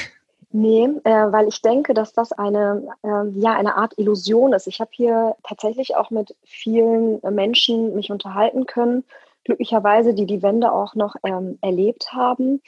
Nee, 0.53 0.83
äh, 1.05 1.31
weil 1.31 1.47
ich 1.47 1.61
denke, 1.61 1.93
dass 1.93 2.13
das 2.13 2.33
eine, 2.33 2.87
äh, 3.03 3.29
ja, 3.39 3.55
eine 3.55 3.77
Art 3.77 3.97
Illusion 3.97 4.53
ist. 4.53 4.67
Ich 4.67 4.81
habe 4.81 4.91
hier 4.93 5.35
tatsächlich 5.43 5.95
auch 5.95 6.11
mit 6.11 6.35
vielen 6.43 7.21
Menschen 7.21 7.95
mich 7.95 8.11
unterhalten 8.11 8.65
können, 8.65 9.05
glücklicherweise, 9.45 10.13
die 10.13 10.25
die 10.25 10.43
Wende 10.43 10.71
auch 10.71 10.93
noch 10.93 11.15
ähm, 11.23 11.57
erlebt 11.61 12.11
haben. 12.11 12.61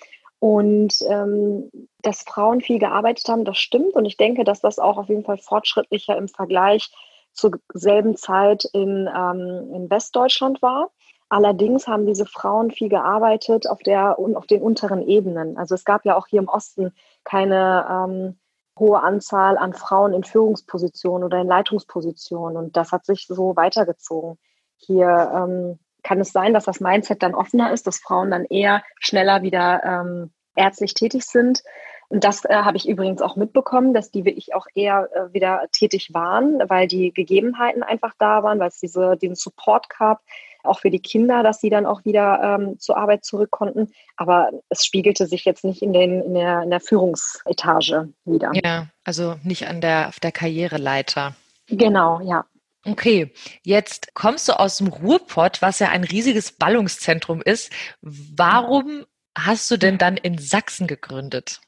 Und 0.43 0.95
ähm, 1.07 1.71
dass 2.01 2.23
Frauen 2.23 2.59
viel 2.59 2.77
gearbeitet 2.77 3.29
haben, 3.29 3.45
das 3.45 3.57
stimmt. 3.57 3.93
Und 3.93 4.03
ich 4.03 4.17
denke, 4.17 4.43
dass 4.43 4.59
das 4.59 4.77
auch 4.77 4.97
auf 4.97 5.07
jeden 5.07 5.23
Fall 5.23 5.37
fortschrittlicher 5.37 6.17
im 6.17 6.27
Vergleich 6.27 6.93
zur 7.31 7.51
selben 7.73 8.17
Zeit 8.17 8.65
in, 8.73 9.07
ähm, 9.07 9.71
in 9.73 9.89
Westdeutschland 9.89 10.61
war. 10.61 10.89
Allerdings 11.29 11.87
haben 11.87 12.05
diese 12.05 12.25
Frauen 12.25 12.71
viel 12.71 12.89
gearbeitet 12.89 13.69
auf, 13.69 13.79
der, 13.83 14.19
auf 14.19 14.45
den 14.45 14.61
unteren 14.61 15.07
Ebenen. 15.07 15.57
Also 15.57 15.75
es 15.75 15.85
gab 15.85 16.03
ja 16.03 16.17
auch 16.17 16.27
hier 16.27 16.41
im 16.41 16.49
Osten 16.49 16.91
keine 17.23 17.87
ähm, 17.89 18.37
hohe 18.77 19.01
Anzahl 19.01 19.57
an 19.57 19.71
Frauen 19.71 20.11
in 20.11 20.25
Führungspositionen 20.25 21.23
oder 21.23 21.39
in 21.39 21.47
Leitungspositionen. 21.47 22.57
Und 22.57 22.75
das 22.75 22.91
hat 22.91 23.05
sich 23.05 23.27
so 23.27 23.55
weitergezogen. 23.55 24.37
hier 24.75 25.07
ähm, 25.33 25.79
kann 26.03 26.19
es 26.19 26.31
sein, 26.31 26.53
dass 26.53 26.65
das 26.65 26.79
Mindset 26.79 27.23
dann 27.23 27.35
offener 27.35 27.71
ist, 27.71 27.87
dass 27.87 27.99
Frauen 27.99 28.31
dann 28.31 28.45
eher 28.45 28.83
schneller 28.99 29.41
wieder 29.41 29.81
ähm, 29.83 30.31
ärztlich 30.55 30.93
tätig 30.93 31.23
sind. 31.25 31.63
Und 32.09 32.23
das 32.23 32.45
äh, 32.45 32.53
habe 32.53 32.77
ich 32.77 32.87
übrigens 32.87 33.21
auch 33.21 33.35
mitbekommen, 33.35 33.93
dass 33.93 34.11
die 34.11 34.25
wirklich 34.25 34.53
auch 34.53 34.67
eher 34.75 35.09
äh, 35.13 35.33
wieder 35.33 35.63
tätig 35.71 36.13
waren, 36.13 36.61
weil 36.67 36.87
die 36.87 37.11
Gegebenheiten 37.11 37.81
einfach 37.81 38.13
da 38.19 38.43
waren, 38.43 38.59
weil 38.59 38.67
es 38.67 38.79
diese, 38.79 39.17
diesen 39.17 39.35
Support 39.35 39.89
gab, 39.89 40.21
auch 40.63 40.79
für 40.79 40.91
die 40.91 40.99
Kinder, 40.99 41.43
dass 41.43 41.59
sie 41.59 41.69
dann 41.69 41.85
auch 41.85 42.05
wieder 42.05 42.39
ähm, 42.41 42.79
zur 42.79 42.97
Arbeit 42.97 43.25
zurück 43.25 43.51
konnten. 43.51 43.91
Aber 44.15 44.51
es 44.69 44.85
spiegelte 44.85 45.25
sich 45.25 45.43
jetzt 45.45 45.63
nicht 45.63 45.81
in, 45.81 45.91
den, 45.91 46.21
in, 46.21 46.33
der, 46.35 46.61
in 46.61 46.69
der 46.69 46.79
Führungsetage 46.79 48.09
wieder. 48.25 48.51
Ja, 48.53 48.87
also 49.03 49.35
nicht 49.43 49.67
an 49.67 49.81
der, 49.81 50.09
auf 50.09 50.19
der 50.19 50.31
Karriereleiter. 50.31 51.35
Genau, 51.67 52.21
ja. 52.21 52.45
Okay, 52.85 53.33
jetzt 53.63 54.13
kommst 54.13 54.49
du 54.49 54.59
aus 54.59 54.77
dem 54.77 54.87
Ruhrpott, 54.87 55.61
was 55.61 55.79
ja 55.79 55.89
ein 55.89 56.03
riesiges 56.03 56.51
Ballungszentrum 56.51 57.41
ist. 57.41 57.71
Warum 58.01 59.05
hast 59.37 59.71
du 59.71 59.77
denn 59.77 59.97
dann 59.97 60.17
in 60.17 60.37
Sachsen 60.37 60.87
gegründet? 60.87 61.61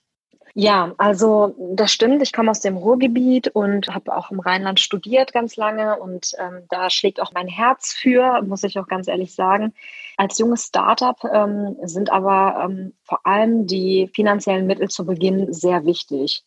Ja, 0.57 0.93
also 0.97 1.53
das 1.75 1.91
stimmt. 1.91 2.21
Ich 2.21 2.31
komme 2.31 2.49
aus 2.49 2.61
dem 2.61 2.77
Ruhrgebiet 2.77 3.49
und 3.49 3.93
habe 3.93 4.15
auch 4.15 4.31
im 4.31 4.39
Rheinland 4.39 4.79
studiert 4.79 5.33
ganz 5.33 5.57
lange 5.57 5.97
und 5.99 6.31
ähm, 6.39 6.63
da 6.69 6.89
schlägt 6.89 7.19
auch 7.21 7.33
mein 7.33 7.49
Herz 7.49 7.91
für, 7.91 8.41
muss 8.41 8.63
ich 8.63 8.79
auch 8.79 8.87
ganz 8.87 9.09
ehrlich 9.09 9.35
sagen. 9.35 9.73
Als 10.15 10.37
junges 10.37 10.67
Startup 10.67 11.21
ähm, 11.25 11.75
sind 11.83 12.09
aber 12.09 12.69
ähm, 12.69 12.93
vor 13.05 13.25
allem 13.25 13.67
die 13.67 14.09
finanziellen 14.13 14.65
Mittel 14.65 14.89
zu 14.89 15.05
Beginn 15.05 15.53
sehr 15.53 15.85
wichtig. 15.85 16.43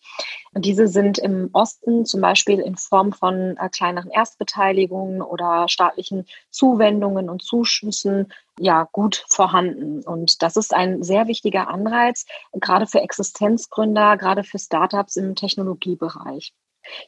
Und 0.52 0.64
diese 0.64 0.88
sind 0.88 1.18
im 1.18 1.50
Osten 1.52 2.04
zum 2.04 2.20
Beispiel 2.20 2.58
in 2.58 2.76
Form 2.76 3.12
von 3.12 3.56
äh, 3.56 3.68
kleineren 3.68 4.10
Erstbeteiligungen 4.10 5.22
oder 5.22 5.68
staatlichen 5.68 6.26
Zuwendungen 6.50 7.30
und 7.30 7.42
Zuschüssen 7.42 8.32
ja 8.58 8.88
gut 8.90 9.24
vorhanden. 9.28 10.02
Und 10.02 10.42
das 10.42 10.56
ist 10.56 10.74
ein 10.74 11.02
sehr 11.02 11.28
wichtiger 11.28 11.68
Anreiz, 11.68 12.26
gerade 12.52 12.86
für 12.86 13.00
Existenzgründer, 13.00 14.16
gerade 14.16 14.42
für 14.42 14.58
Startups 14.58 15.16
im 15.16 15.36
Technologiebereich. 15.36 16.52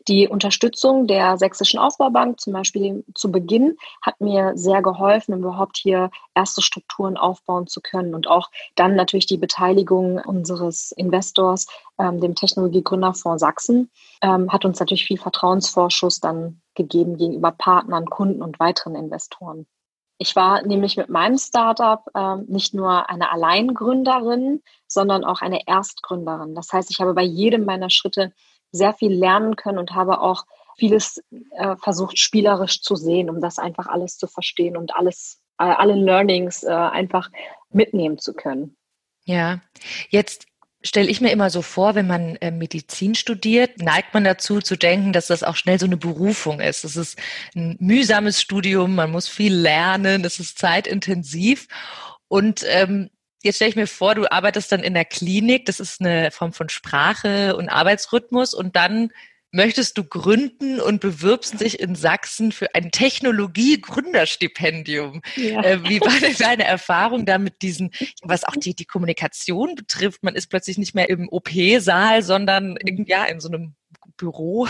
Die 0.09 0.29
Unterstützung 0.29 1.07
der 1.07 1.39
Sächsischen 1.39 1.79
Aufbaubank 1.79 2.41
zum 2.41 2.53
Beispiel 2.53 3.05
zu 3.15 3.31
Beginn 3.31 3.77
hat 4.03 4.21
mir 4.21 4.53
sehr 4.55 4.83
geholfen, 4.83 5.35
um 5.35 5.41
überhaupt 5.41 5.77
hier 5.77 6.11
erste 6.35 6.63
Strukturen 6.63 7.17
aufbauen 7.17 7.67
zu 7.67 7.81
können 7.81 8.15
und 8.15 8.27
auch 8.27 8.51
dann 8.75 8.95
natürlich 8.95 9.27
die 9.27 9.37
Beteiligung 9.39 10.19
unseres 10.19 10.93
Investors, 10.93 11.67
ähm, 11.99 12.21
dem 12.21 12.35
Technologiegründerfonds 12.35 13.41
Sachsen, 13.41 13.91
ähm, 14.23 14.53
hat 14.53 14.65
uns 14.65 14.81
natürlich 14.81 15.05
viel 15.05 15.19
Vertrauensvorschuss 15.19 16.21
dann 16.21 16.61
gegeben 16.75 17.17
gegenüber 17.17 17.53
Partnern, 17.53 18.07
Kunden 18.07 18.43
und 18.43 18.61
weiteren 18.61 18.95
Investoren. 18.95 19.67
Ich 20.23 20.37
war 20.37 20.61
nämlich 20.61 20.99
mit 20.99 21.09
meinem 21.09 21.39
Startup 21.39 22.03
ähm, 22.15 22.45
nicht 22.47 22.75
nur 22.75 23.09
eine 23.09 23.33
Alleingründerin, 23.33 24.63
sondern 24.87 25.25
auch 25.25 25.41
eine 25.41 25.67
Erstgründerin. 25.67 26.55
Das 26.55 26.71
heißt, 26.75 26.91
ich 26.91 27.01
habe 27.01 27.15
bei 27.15 27.23
jedem 27.23 27.65
meiner 27.65 27.89
Schritte 27.89 28.35
sehr 28.73 28.95
viel 28.95 29.13
lernen 29.13 29.57
können 29.57 29.79
und 29.79 29.95
habe 29.95 30.21
auch 30.21 30.45
vieles 30.77 31.23
äh, 31.53 31.77
versucht, 31.77 32.19
spielerisch 32.19 32.81
zu 32.81 32.97
sehen, 32.97 33.29
um 33.29 33.41
das 33.41 33.59
einfach 33.59 33.87
alles 33.87 34.17
zu 34.17 34.27
verstehen 34.27 34.77
und 34.77 34.95
alles, 34.95 35.41
äh, 35.59 35.65
alle 35.65 35.95
Learnings 35.95 36.63
äh, 36.63 36.71
einfach 36.71 37.31
mitnehmen 37.71 38.19
zu 38.19 38.33
können. 38.35 38.77
Ja, 39.25 39.61
jetzt 40.09 40.47
stelle 40.83 41.09
ich 41.09 41.21
mir 41.21 41.31
immer 41.31 41.51
so 41.51 41.61
vor, 41.63 41.95
wenn 41.95 42.07
man 42.07 42.37
äh, 42.37 42.51
Medizin 42.51 43.15
studiert, 43.15 43.79
neigt 43.83 44.15
man 44.15 44.25
dazu 44.25 44.61
zu 44.61 44.77
denken, 44.77 45.13
dass 45.13 45.27
das 45.27 45.43
auch 45.43 45.57
schnell 45.57 45.79
so 45.79 45.87
eine 45.87 45.99
Berufung 45.99 46.61
ist. 46.61 46.85
Es 46.85 46.97
ist 46.97 47.19
ein 47.55 47.77
mühsames 47.79 48.41
Studium, 48.41 48.95
man 48.95 49.11
muss 49.11 49.29
viel 49.29 49.55
lernen, 49.55 50.25
es 50.25 50.41
ist 50.41 50.59
zeitintensiv. 50.59 51.69
Und 52.29 52.65
ähm, 52.67 53.11
jetzt 53.43 53.57
stelle 53.57 53.71
ich 53.71 53.77
mir 53.77 53.87
vor, 53.87 54.15
du 54.15 54.31
arbeitest 54.31 54.73
dann 54.73 54.83
in 54.83 54.95
der 54.95 55.05
Klinik, 55.05 55.67
das 55.67 55.81
ist 55.81 56.01
eine 56.01 56.31
Form 56.31 56.53
von 56.53 56.69
Sprache 56.69 57.57
und 57.57 57.69
Arbeitsrhythmus 57.69 58.55
und 58.55 58.77
dann 58.77 59.11
möchtest 59.53 59.99
du 59.99 60.05
gründen 60.05 60.81
und 60.81 61.01
bewirbst 61.01 61.61
dich 61.61 61.81
in 61.81 61.97
Sachsen 61.97 62.53
für 62.53 62.73
ein 62.75 62.93
Technologie-Gründerstipendium. 62.93 65.23
Ja. 65.37 65.63
Äh, 65.63 65.83
wie 65.85 66.01
war 66.01 66.19
denn 66.21 66.37
deine 66.39 66.65
Erfahrung 66.65 67.27
da 67.27 67.37
mit 67.39 67.63
diesen, 67.63 67.91
was 68.23 68.45
auch 68.45 68.57
die, 68.57 68.75
die 68.75 68.85
Kommunikation 68.85 69.75
betrifft? 69.75 70.23
Man 70.23 70.37
ist 70.37 70.49
plötzlich 70.49 70.79
nicht 70.79 70.95
mehr 70.95 71.11
im 71.11 71.29
OP-Saal, 71.29 72.23
sondern 72.23 72.79
ja, 73.07 73.25
in 73.25 73.41
so 73.41 73.49
einem 73.49 73.75
Büro. 74.17 74.69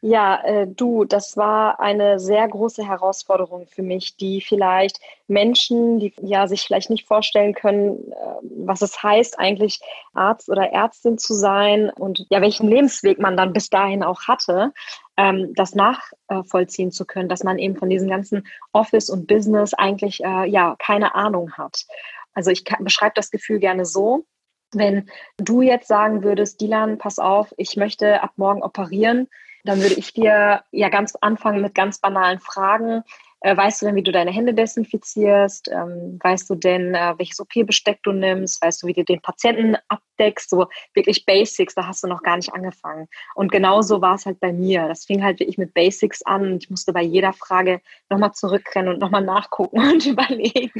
Ja, 0.00 0.42
äh, 0.44 0.66
du, 0.66 1.04
das 1.04 1.36
war 1.36 1.78
eine 1.78 2.18
sehr 2.18 2.48
große 2.48 2.84
Herausforderung 2.84 3.68
für 3.68 3.82
mich, 3.82 4.16
die 4.16 4.40
vielleicht 4.40 5.00
Menschen, 5.28 6.00
die 6.00 6.12
ja 6.20 6.48
sich 6.48 6.62
vielleicht 6.62 6.90
nicht 6.90 7.06
vorstellen 7.06 7.54
können, 7.54 8.10
äh, 8.10 8.16
was 8.64 8.82
es 8.82 9.00
heißt, 9.02 9.38
eigentlich 9.38 9.80
Arzt 10.12 10.48
oder 10.48 10.72
Ärztin 10.72 11.18
zu 11.18 11.34
sein 11.34 11.90
und 11.90 12.26
ja, 12.30 12.40
welchen 12.40 12.68
Lebensweg 12.68 13.20
man 13.20 13.36
dann 13.36 13.52
bis 13.52 13.70
dahin 13.70 14.02
auch 14.02 14.22
hatte, 14.26 14.72
ähm, 15.16 15.52
das 15.54 15.74
nachvollziehen 15.74 16.90
zu 16.90 17.04
können, 17.04 17.28
dass 17.28 17.44
man 17.44 17.58
eben 17.58 17.76
von 17.76 17.88
diesem 17.88 18.08
ganzen 18.08 18.46
Office 18.72 19.08
und 19.08 19.28
Business 19.28 19.72
eigentlich 19.72 20.24
äh, 20.24 20.48
ja 20.48 20.74
keine 20.78 21.14
Ahnung 21.14 21.52
hat. 21.52 21.86
Also 22.34 22.50
ich 22.50 22.64
beschreibe 22.80 23.14
das 23.14 23.30
Gefühl 23.30 23.58
gerne 23.58 23.84
so. 23.84 24.24
Wenn 24.72 25.10
du 25.36 25.60
jetzt 25.60 25.86
sagen 25.86 26.22
würdest, 26.22 26.60
Dilan, 26.60 26.98
pass 26.98 27.18
auf, 27.18 27.52
ich 27.56 27.76
möchte 27.76 28.22
ab 28.22 28.32
morgen 28.36 28.62
operieren, 28.62 29.28
dann 29.64 29.80
würde 29.80 29.94
ich 29.94 30.12
dir 30.12 30.62
ja 30.70 30.88
ganz 30.88 31.16
anfangen 31.16 31.62
mit 31.62 31.74
ganz 31.74 31.98
banalen 31.98 32.40
Fragen. 32.40 33.02
Äh, 33.42 33.56
weißt 33.56 33.82
du 33.82 33.86
denn, 33.86 33.96
wie 33.96 34.02
du 34.02 34.12
deine 34.12 34.30
Hände 34.30 34.54
desinfizierst? 34.54 35.68
Ähm, 35.68 36.18
weißt 36.22 36.48
du 36.48 36.54
denn, 36.54 36.94
äh, 36.94 37.14
welches 37.18 37.40
OP-Besteck 37.40 38.00
du 38.02 38.12
nimmst? 38.12 38.62
Weißt 38.62 38.82
du, 38.82 38.86
wie 38.86 38.92
du 38.92 39.04
den 39.04 39.20
Patienten 39.20 39.76
abdeckst? 39.88 40.48
So 40.48 40.68
wirklich 40.94 41.26
Basics, 41.26 41.74
da 41.74 41.86
hast 41.86 42.04
du 42.04 42.08
noch 42.08 42.22
gar 42.22 42.36
nicht 42.36 42.52
angefangen. 42.54 43.08
Und 43.34 43.50
genauso 43.50 44.00
war 44.00 44.14
es 44.14 44.26
halt 44.26 44.38
bei 44.38 44.52
mir. 44.52 44.86
Das 44.86 45.06
fing 45.06 45.24
halt 45.24 45.40
wirklich 45.40 45.58
mit 45.58 45.74
Basics 45.74 46.22
an 46.22 46.58
ich 46.58 46.70
musste 46.70 46.92
bei 46.92 47.02
jeder 47.02 47.32
Frage 47.32 47.80
nochmal 48.08 48.32
zurückrennen 48.32 48.92
und 48.94 49.00
nochmal 49.00 49.24
nachgucken 49.24 49.80
und 49.92 50.06
überlegen. 50.06 50.72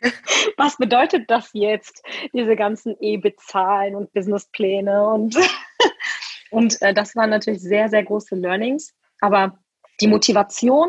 Was 0.56 0.76
bedeutet 0.76 1.30
das 1.30 1.50
jetzt, 1.52 2.04
diese 2.32 2.56
ganzen 2.56 2.96
E-Bezahlen 3.00 3.94
und 3.94 4.12
Businesspläne 4.12 5.06
und 5.06 5.36
und 6.50 6.80
äh, 6.82 6.94
das 6.94 7.16
waren 7.16 7.30
natürlich 7.30 7.60
sehr, 7.60 7.88
sehr 7.88 8.04
große 8.04 8.34
Learnings. 8.34 8.94
Aber 9.20 9.58
die 10.00 10.06
Motivation, 10.06 10.88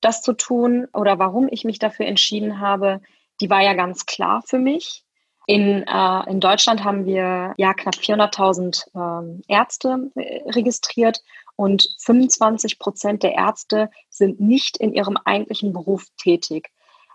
das 0.00 0.22
zu 0.22 0.32
tun 0.32 0.86
oder 0.92 1.18
warum 1.18 1.48
ich 1.50 1.64
mich 1.64 1.78
dafür 1.78 2.06
entschieden 2.06 2.60
habe, 2.60 3.00
die 3.40 3.50
war 3.50 3.62
ja 3.62 3.74
ganz 3.74 4.06
klar 4.06 4.42
für 4.46 4.58
mich. 4.58 5.04
In, 5.46 5.84
äh, 5.86 6.30
in 6.30 6.40
Deutschland 6.40 6.84
haben 6.84 7.06
wir 7.06 7.54
ja 7.56 7.74
knapp 7.74 7.94
400.000 7.94 8.86
ähm, 8.94 9.42
Ärzte 9.48 10.10
äh, 10.14 10.48
registriert 10.50 11.22
und 11.56 11.88
25 11.98 12.78
Prozent 12.78 13.22
der 13.22 13.34
Ärzte 13.34 13.90
sind 14.08 14.40
nicht 14.40 14.76
in 14.76 14.92
ihrem 14.92 15.16
eigentlichen 15.24 15.72
Beruf 15.72 16.06
tätig. 16.16 16.70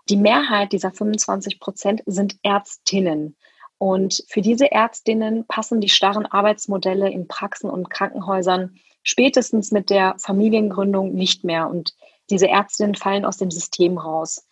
Die 0.08 0.16
Mehrheit 0.16 0.72
dieser 0.72 0.92
25 0.92 1.58
Prozent 1.58 2.02
sind 2.06 2.36
Ärztinnen. 2.42 3.36
Und 3.78 4.24
für 4.28 4.40
diese 4.40 4.70
Ärztinnen 4.72 5.46
passen 5.46 5.80
die 5.80 5.88
starren 5.88 6.26
Arbeitsmodelle 6.26 7.10
in 7.10 7.28
Praxen 7.28 7.68
und 7.68 7.90
Krankenhäusern 7.90 8.76
spätestens 9.02 9.70
mit 9.70 9.90
der 9.90 10.16
Familiengründung 10.18 11.14
nicht 11.14 11.44
mehr. 11.44 11.68
Und 11.68 11.94
diese 12.30 12.48
Ärztinnen 12.48 12.94
fallen 12.94 13.24
aus 13.24 13.36
dem 13.36 13.50
System 13.50 13.98
raus. 13.98 14.46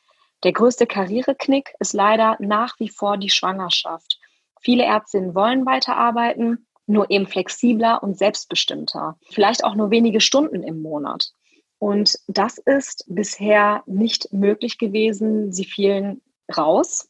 Der 0.44 0.52
größte 0.52 0.86
Karriereknick 0.86 1.74
ist 1.80 1.94
leider 1.94 2.36
nach 2.38 2.78
wie 2.78 2.90
vor 2.90 3.16
die 3.16 3.30
Schwangerschaft. 3.30 4.18
Viele 4.60 4.84
Ärztinnen 4.84 5.34
wollen 5.34 5.64
weiterarbeiten, 5.66 6.66
nur 6.86 7.10
eben 7.10 7.26
flexibler 7.26 8.02
und 8.02 8.18
selbstbestimmter. 8.18 9.16
Vielleicht 9.30 9.64
auch 9.64 9.74
nur 9.74 9.90
wenige 9.90 10.20
Stunden 10.20 10.62
im 10.62 10.82
Monat. 10.82 11.32
Und 11.78 12.18
das 12.28 12.58
ist 12.58 13.04
bisher 13.08 13.82
nicht 13.86 14.32
möglich 14.32 14.78
gewesen. 14.78 15.52
Sie 15.52 15.64
fielen 15.64 16.20
raus. 16.56 17.08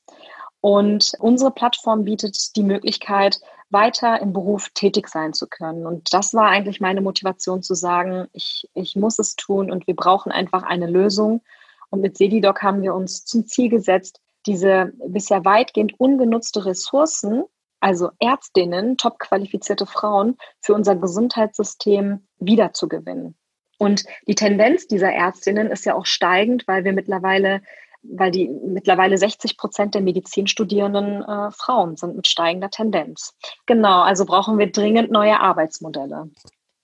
Und 0.64 1.12
unsere 1.18 1.50
Plattform 1.50 2.04
bietet 2.04 2.56
die 2.56 2.62
Möglichkeit, 2.62 3.38
weiter 3.68 4.18
im 4.22 4.32
Beruf 4.32 4.70
tätig 4.70 5.08
sein 5.08 5.34
zu 5.34 5.46
können. 5.46 5.86
Und 5.86 6.14
das 6.14 6.32
war 6.32 6.48
eigentlich 6.48 6.80
meine 6.80 7.02
Motivation 7.02 7.62
zu 7.62 7.74
sagen, 7.74 8.28
ich, 8.32 8.66
ich 8.72 8.96
muss 8.96 9.18
es 9.18 9.36
tun 9.36 9.70
und 9.70 9.86
wir 9.86 9.94
brauchen 9.94 10.32
einfach 10.32 10.62
eine 10.62 10.86
Lösung. 10.86 11.42
Und 11.90 12.00
mit 12.00 12.16
Sedidoc 12.16 12.62
haben 12.62 12.80
wir 12.80 12.94
uns 12.94 13.26
zum 13.26 13.46
Ziel 13.46 13.68
gesetzt, 13.68 14.22
diese 14.46 14.90
bisher 15.06 15.44
weitgehend 15.44 16.00
ungenutzte 16.00 16.64
Ressourcen, 16.64 17.44
also 17.80 18.08
Ärztinnen, 18.18 18.96
top 18.96 19.18
qualifizierte 19.18 19.84
Frauen, 19.84 20.38
für 20.62 20.72
unser 20.72 20.96
Gesundheitssystem 20.96 22.26
wiederzugewinnen. 22.38 23.36
Und 23.76 24.04
die 24.26 24.34
Tendenz 24.34 24.86
dieser 24.86 25.12
Ärztinnen 25.12 25.70
ist 25.70 25.84
ja 25.84 25.94
auch 25.94 26.06
steigend, 26.06 26.66
weil 26.66 26.84
wir 26.84 26.94
mittlerweile 26.94 27.60
weil 28.04 28.30
die 28.30 28.48
mittlerweile 28.48 29.18
60 29.18 29.56
Prozent 29.56 29.94
der 29.94 30.02
Medizinstudierenden 30.02 31.22
äh, 31.22 31.50
Frauen 31.50 31.96
sind 31.96 32.16
mit 32.16 32.26
steigender 32.26 32.70
Tendenz. 32.70 33.34
Genau, 33.66 34.02
also 34.02 34.24
brauchen 34.24 34.58
wir 34.58 34.70
dringend 34.70 35.10
neue 35.10 35.40
Arbeitsmodelle. 35.40 36.30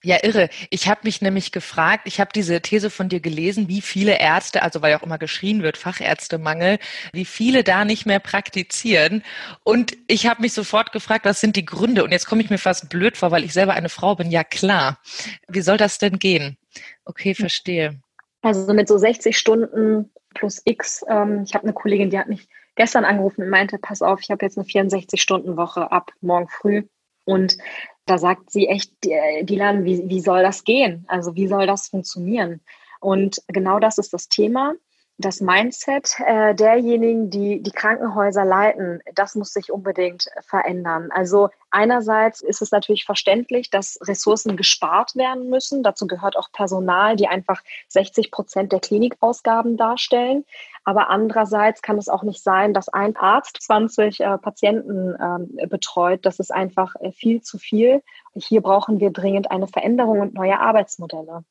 Ja, 0.03 0.17
irre. 0.23 0.49
Ich 0.71 0.87
habe 0.87 1.01
mich 1.03 1.21
nämlich 1.21 1.51
gefragt, 1.51 2.07
ich 2.07 2.19
habe 2.19 2.31
diese 2.33 2.59
These 2.59 2.89
von 2.89 3.07
dir 3.07 3.19
gelesen, 3.19 3.67
wie 3.67 3.81
viele 3.81 4.17
Ärzte, 4.17 4.63
also 4.63 4.81
weil 4.81 4.91
ja 4.91 4.99
auch 4.99 5.03
immer 5.03 5.19
geschrien 5.19 5.61
wird, 5.61 5.77
Fachärztemangel, 5.77 6.79
wie 7.13 7.25
viele 7.25 7.63
da 7.63 7.85
nicht 7.85 8.07
mehr 8.07 8.19
praktizieren. 8.19 9.23
Und 9.63 9.95
ich 10.07 10.25
habe 10.25 10.41
mich 10.41 10.53
sofort 10.53 10.91
gefragt, 10.91 11.25
was 11.25 11.39
sind 11.39 11.55
die 11.55 11.65
Gründe? 11.65 12.03
Und 12.03 12.11
jetzt 12.11 12.25
komme 12.25 12.41
ich 12.41 12.49
mir 12.49 12.57
fast 12.57 12.89
blöd 12.89 13.15
vor, 13.15 13.29
weil 13.29 13.43
ich 13.43 13.53
selber 13.53 13.73
eine 13.73 13.89
Frau 13.89 14.15
bin. 14.15 14.31
Ja, 14.31 14.43
klar. 14.43 14.97
Wie 15.47 15.61
soll 15.61 15.77
das 15.77 15.99
denn 15.99 16.17
gehen? 16.17 16.57
Okay, 17.05 17.35
verstehe. 17.35 18.01
Also 18.41 18.73
mit 18.73 18.87
so 18.87 18.97
60 18.97 19.37
Stunden 19.37 20.11
plus 20.33 20.61
X. 20.65 21.05
Ähm, 21.07 21.43
ich 21.45 21.53
habe 21.53 21.65
eine 21.65 21.73
Kollegin, 21.73 22.09
die 22.09 22.19
hat 22.19 22.27
mich 22.27 22.47
gestern 22.75 23.05
angerufen 23.05 23.43
und 23.43 23.49
meinte, 23.49 23.77
pass 23.77 24.01
auf, 24.01 24.21
ich 24.21 24.31
habe 24.31 24.45
jetzt 24.45 24.57
eine 24.57 24.65
64-Stunden-Woche 24.65 25.91
ab 25.91 26.11
morgen 26.21 26.47
früh. 26.47 26.83
Und 27.25 27.57
da 28.05 28.17
sagt 28.17 28.51
sie 28.51 28.67
echt, 28.67 28.91
Dilan, 29.03 29.85
wie, 29.85 30.09
wie 30.09 30.21
soll 30.21 30.41
das 30.41 30.63
gehen? 30.63 31.05
Also 31.07 31.35
wie 31.35 31.47
soll 31.47 31.67
das 31.67 31.89
funktionieren? 31.89 32.61
Und 32.99 33.41
genau 33.47 33.79
das 33.79 33.97
ist 33.97 34.13
das 34.13 34.27
Thema 34.27 34.73
das 35.17 35.39
Mindset 35.39 36.15
äh, 36.25 36.55
derjenigen, 36.55 37.29
die 37.29 37.61
die 37.61 37.71
Krankenhäuser 37.71 38.43
leiten, 38.43 39.01
das 39.13 39.35
muss 39.35 39.53
sich 39.53 39.71
unbedingt 39.71 40.27
verändern. 40.41 41.09
Also 41.11 41.49
einerseits 41.69 42.41
ist 42.41 42.61
es 42.61 42.71
natürlich 42.71 43.05
verständlich, 43.05 43.69
dass 43.69 43.99
Ressourcen 44.01 44.57
gespart 44.57 45.15
werden 45.15 45.49
müssen. 45.49 45.83
Dazu 45.83 46.07
gehört 46.07 46.37
auch 46.37 46.51
Personal, 46.51 47.15
die 47.15 47.27
einfach 47.27 47.61
60 47.89 48.31
Prozent 48.31 48.71
der 48.71 48.79
Klinikausgaben 48.79 49.77
darstellen. 49.77 50.45
Aber 50.83 51.09
andererseits 51.09 51.81
kann 51.81 51.97
es 51.97 52.09
auch 52.09 52.23
nicht 52.23 52.41
sein, 52.41 52.73
dass 52.73 52.89
ein 52.89 53.15
Arzt 53.15 53.61
20 53.61 54.19
äh, 54.19 54.37
Patienten 54.39 55.15
äh, 55.59 55.67
betreut. 55.67 56.25
Das 56.25 56.39
ist 56.39 56.51
einfach 56.51 56.95
äh, 56.99 57.11
viel 57.11 57.41
zu 57.41 57.59
viel. 57.59 58.01
Hier 58.33 58.61
brauchen 58.61 58.99
wir 58.99 59.11
dringend 59.11 59.51
eine 59.51 59.67
Veränderung 59.67 60.21
und 60.21 60.33
neue 60.33 60.59
Arbeitsmodelle. 60.59 61.43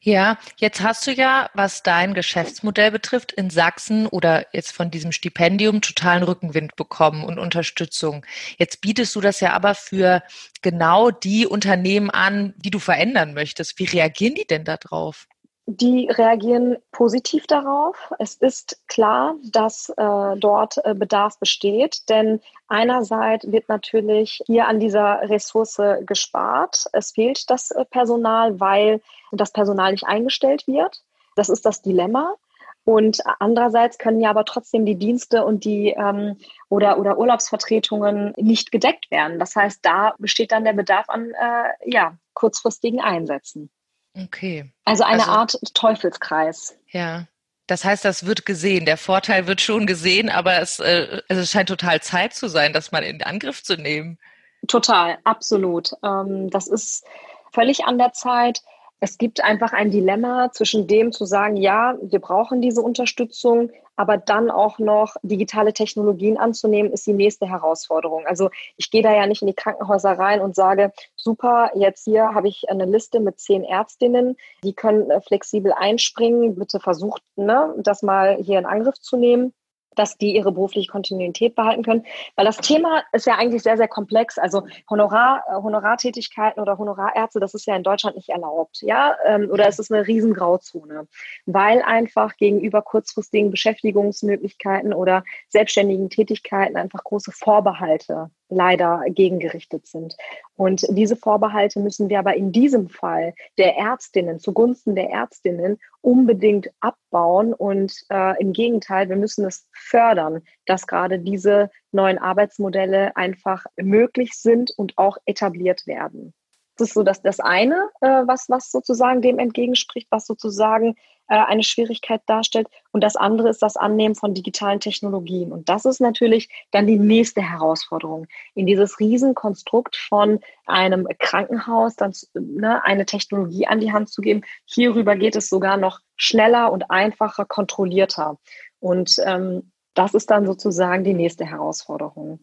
Ja, 0.00 0.38
jetzt 0.56 0.80
hast 0.80 1.06
du 1.06 1.12
ja, 1.12 1.50
was 1.54 1.82
dein 1.82 2.14
Geschäftsmodell 2.14 2.90
betrifft, 2.90 3.32
in 3.32 3.50
Sachsen 3.50 4.06
oder 4.06 4.46
jetzt 4.54 4.72
von 4.72 4.90
diesem 4.90 5.12
Stipendium 5.12 5.80
totalen 5.80 6.22
Rückenwind 6.22 6.76
bekommen 6.76 7.24
und 7.24 7.38
Unterstützung. 7.38 8.24
Jetzt 8.58 8.80
bietest 8.80 9.14
du 9.14 9.20
das 9.20 9.40
ja 9.40 9.52
aber 9.52 9.74
für 9.74 10.22
genau 10.62 11.10
die 11.10 11.46
Unternehmen 11.46 12.10
an, 12.10 12.54
die 12.56 12.70
du 12.70 12.78
verändern 12.78 13.34
möchtest. 13.34 13.78
Wie 13.78 13.84
reagieren 13.84 14.34
die 14.34 14.46
denn 14.46 14.64
darauf? 14.64 15.26
Die 15.72 16.08
reagieren 16.10 16.78
positiv 16.90 17.46
darauf. 17.46 18.12
Es 18.18 18.34
ist 18.34 18.82
klar, 18.88 19.36
dass 19.52 19.88
äh, 19.90 20.36
dort 20.36 20.84
äh, 20.84 20.94
Bedarf 20.94 21.38
besteht, 21.38 22.08
denn 22.08 22.40
einerseits 22.66 23.52
wird 23.52 23.68
natürlich 23.68 24.42
hier 24.46 24.66
an 24.66 24.80
dieser 24.80 25.20
Ressource 25.30 25.80
gespart. 26.00 26.86
Es 26.92 27.12
fehlt 27.12 27.48
das 27.50 27.70
äh, 27.70 27.84
Personal, 27.84 28.58
weil 28.58 29.00
das 29.30 29.52
Personal 29.52 29.92
nicht 29.92 30.08
eingestellt 30.08 30.66
wird. 30.66 31.04
Das 31.36 31.48
ist 31.48 31.64
das 31.64 31.82
Dilemma. 31.82 32.34
Und 32.82 33.20
andererseits 33.38 33.96
können 33.96 34.20
ja 34.20 34.30
aber 34.30 34.44
trotzdem 34.44 34.84
die 34.84 34.96
Dienste 34.96 35.44
und 35.44 35.64
die 35.64 35.90
ähm, 35.90 36.36
oder, 36.68 36.98
oder 36.98 37.16
Urlaubsvertretungen 37.16 38.34
nicht 38.36 38.72
gedeckt 38.72 39.08
werden. 39.12 39.38
Das 39.38 39.54
heißt, 39.54 39.78
da 39.84 40.14
besteht 40.18 40.50
dann 40.50 40.64
der 40.64 40.72
Bedarf 40.72 41.08
an 41.08 41.30
äh, 41.30 41.88
ja, 41.88 42.16
kurzfristigen 42.34 43.00
Einsätzen. 43.00 43.70
Okay. 44.14 44.72
Also 44.84 45.04
eine 45.04 45.22
also, 45.22 45.32
Art 45.32 45.74
Teufelskreis. 45.74 46.76
Ja. 46.88 47.26
Das 47.66 47.84
heißt, 47.84 48.04
das 48.04 48.26
wird 48.26 48.46
gesehen. 48.46 48.84
Der 48.84 48.96
Vorteil 48.96 49.46
wird 49.46 49.60
schon 49.60 49.86
gesehen, 49.86 50.28
aber 50.28 50.60
es, 50.60 50.80
äh, 50.80 51.22
also 51.28 51.42
es 51.42 51.52
scheint 51.52 51.68
total 51.68 52.00
Zeit 52.00 52.34
zu 52.34 52.48
sein, 52.48 52.72
das 52.72 52.90
mal 52.90 53.04
in 53.04 53.22
Angriff 53.22 53.62
zu 53.62 53.76
nehmen. 53.76 54.18
Total, 54.66 55.18
absolut. 55.24 55.92
Ähm, 56.02 56.50
das 56.50 56.66
ist 56.66 57.04
völlig 57.52 57.84
an 57.84 57.98
der 57.98 58.12
Zeit 58.12 58.62
es 59.00 59.16
gibt 59.16 59.42
einfach 59.42 59.72
ein 59.72 59.90
Dilemma 59.90 60.52
zwischen 60.52 60.86
dem 60.86 61.10
zu 61.10 61.24
sagen, 61.24 61.56
ja, 61.56 61.96
wir 62.02 62.18
brauchen 62.18 62.60
diese 62.60 62.82
Unterstützung, 62.82 63.70
aber 63.96 64.18
dann 64.18 64.50
auch 64.50 64.78
noch 64.78 65.16
digitale 65.22 65.72
Technologien 65.72 66.36
anzunehmen, 66.36 66.92
ist 66.92 67.06
die 67.06 67.14
nächste 67.14 67.48
Herausforderung. 67.48 68.26
Also 68.26 68.50
ich 68.76 68.90
gehe 68.90 69.02
da 69.02 69.14
ja 69.14 69.26
nicht 69.26 69.40
in 69.40 69.48
die 69.48 69.54
Krankenhäuser 69.54 70.12
rein 70.12 70.40
und 70.40 70.54
sage, 70.54 70.92
super, 71.16 71.70
jetzt 71.74 72.04
hier 72.04 72.34
habe 72.34 72.48
ich 72.48 72.68
eine 72.68 72.84
Liste 72.84 73.20
mit 73.20 73.40
zehn 73.40 73.64
Ärztinnen, 73.64 74.36
die 74.62 74.74
können 74.74 75.10
äh, 75.10 75.20
flexibel 75.22 75.72
einspringen. 75.72 76.54
Bitte 76.56 76.78
versucht, 76.78 77.22
ne, 77.36 77.74
das 77.78 78.02
mal 78.02 78.36
hier 78.36 78.58
in 78.58 78.66
Angriff 78.66 79.00
zu 79.00 79.16
nehmen 79.16 79.54
dass 79.96 80.16
die 80.16 80.34
ihre 80.34 80.52
berufliche 80.52 80.90
Kontinuität 80.90 81.54
behalten 81.54 81.82
können. 81.82 82.04
Weil 82.36 82.46
das 82.46 82.58
Thema 82.58 83.02
ist 83.12 83.26
ja 83.26 83.36
eigentlich 83.36 83.62
sehr, 83.62 83.76
sehr 83.76 83.88
komplex. 83.88 84.38
Also 84.38 84.66
Honorar, 84.88 85.44
äh, 85.48 85.54
Honorartätigkeiten 85.54 86.60
oder 86.60 86.78
Honorarärzte, 86.78 87.40
das 87.40 87.54
ist 87.54 87.66
ja 87.66 87.76
in 87.76 87.82
Deutschland 87.82 88.16
nicht 88.16 88.28
erlaubt. 88.28 88.82
Ja, 88.82 89.16
ähm, 89.26 89.48
oder 89.50 89.66
es 89.66 89.78
ist 89.78 89.92
eine 89.92 90.06
riesen 90.06 90.34
Grauzone, 90.34 91.08
weil 91.46 91.82
einfach 91.82 92.36
gegenüber 92.36 92.82
kurzfristigen 92.82 93.50
Beschäftigungsmöglichkeiten 93.50 94.92
oder 94.92 95.24
selbstständigen 95.48 96.10
Tätigkeiten 96.10 96.76
einfach 96.76 97.04
große 97.04 97.32
Vorbehalte 97.32 98.30
leider 98.50 99.02
gegengerichtet 99.06 99.86
sind. 99.86 100.16
Und 100.56 100.84
diese 100.90 101.16
Vorbehalte 101.16 101.80
müssen 101.80 102.08
wir 102.08 102.18
aber 102.18 102.36
in 102.36 102.52
diesem 102.52 102.88
Fall 102.88 103.34
der 103.56 103.76
Ärztinnen 103.76 104.38
zugunsten 104.38 104.94
der 104.94 105.10
Ärztinnen 105.10 105.78
unbedingt 106.02 106.70
abbauen. 106.80 107.54
Und 107.54 107.94
äh, 108.10 108.40
im 108.40 108.52
Gegenteil, 108.52 109.08
wir 109.08 109.16
müssen 109.16 109.44
es 109.46 109.66
fördern, 109.72 110.42
dass 110.66 110.86
gerade 110.86 111.18
diese 111.18 111.70
neuen 111.92 112.18
Arbeitsmodelle 112.18 113.16
einfach 113.16 113.64
möglich 113.76 114.34
sind 114.34 114.72
und 114.76 114.98
auch 114.98 115.16
etabliert 115.24 115.86
werden. 115.86 116.34
Das 116.76 116.88
ist 116.88 116.94
so 116.94 117.02
dass 117.02 117.20
das 117.20 117.40
eine, 117.40 117.90
äh, 118.00 118.22
was, 118.26 118.48
was 118.48 118.70
sozusagen 118.70 119.22
dem 119.22 119.38
entgegenspricht, 119.38 120.08
was 120.10 120.26
sozusagen 120.26 120.96
eine 121.38 121.62
Schwierigkeit 121.62 122.22
darstellt. 122.26 122.68
Und 122.92 123.02
das 123.02 123.16
andere 123.16 123.48
ist 123.48 123.62
das 123.62 123.76
Annehmen 123.76 124.14
von 124.14 124.34
digitalen 124.34 124.80
Technologien. 124.80 125.52
Und 125.52 125.68
das 125.68 125.84
ist 125.84 126.00
natürlich 126.00 126.48
dann 126.72 126.86
die 126.86 126.98
nächste 126.98 127.40
Herausforderung, 127.40 128.26
in 128.54 128.66
dieses 128.66 128.98
Riesenkonstrukt 128.98 129.96
von 129.96 130.40
einem 130.66 131.06
Krankenhaus 131.18 131.96
dann 131.96 132.12
ne, 132.34 132.84
eine 132.84 133.06
Technologie 133.06 133.66
an 133.66 133.80
die 133.80 133.92
Hand 133.92 134.08
zu 134.08 134.22
geben. 134.22 134.42
Hierüber 134.64 135.16
geht 135.16 135.36
es 135.36 135.48
sogar 135.48 135.76
noch 135.76 136.00
schneller 136.16 136.72
und 136.72 136.90
einfacher, 136.90 137.44
kontrollierter. 137.44 138.38
Und 138.80 139.16
ähm, 139.24 139.70
das 139.94 140.14
ist 140.14 140.30
dann 140.30 140.46
sozusagen 140.46 141.04
die 141.04 141.14
nächste 141.14 141.44
Herausforderung. 141.44 142.40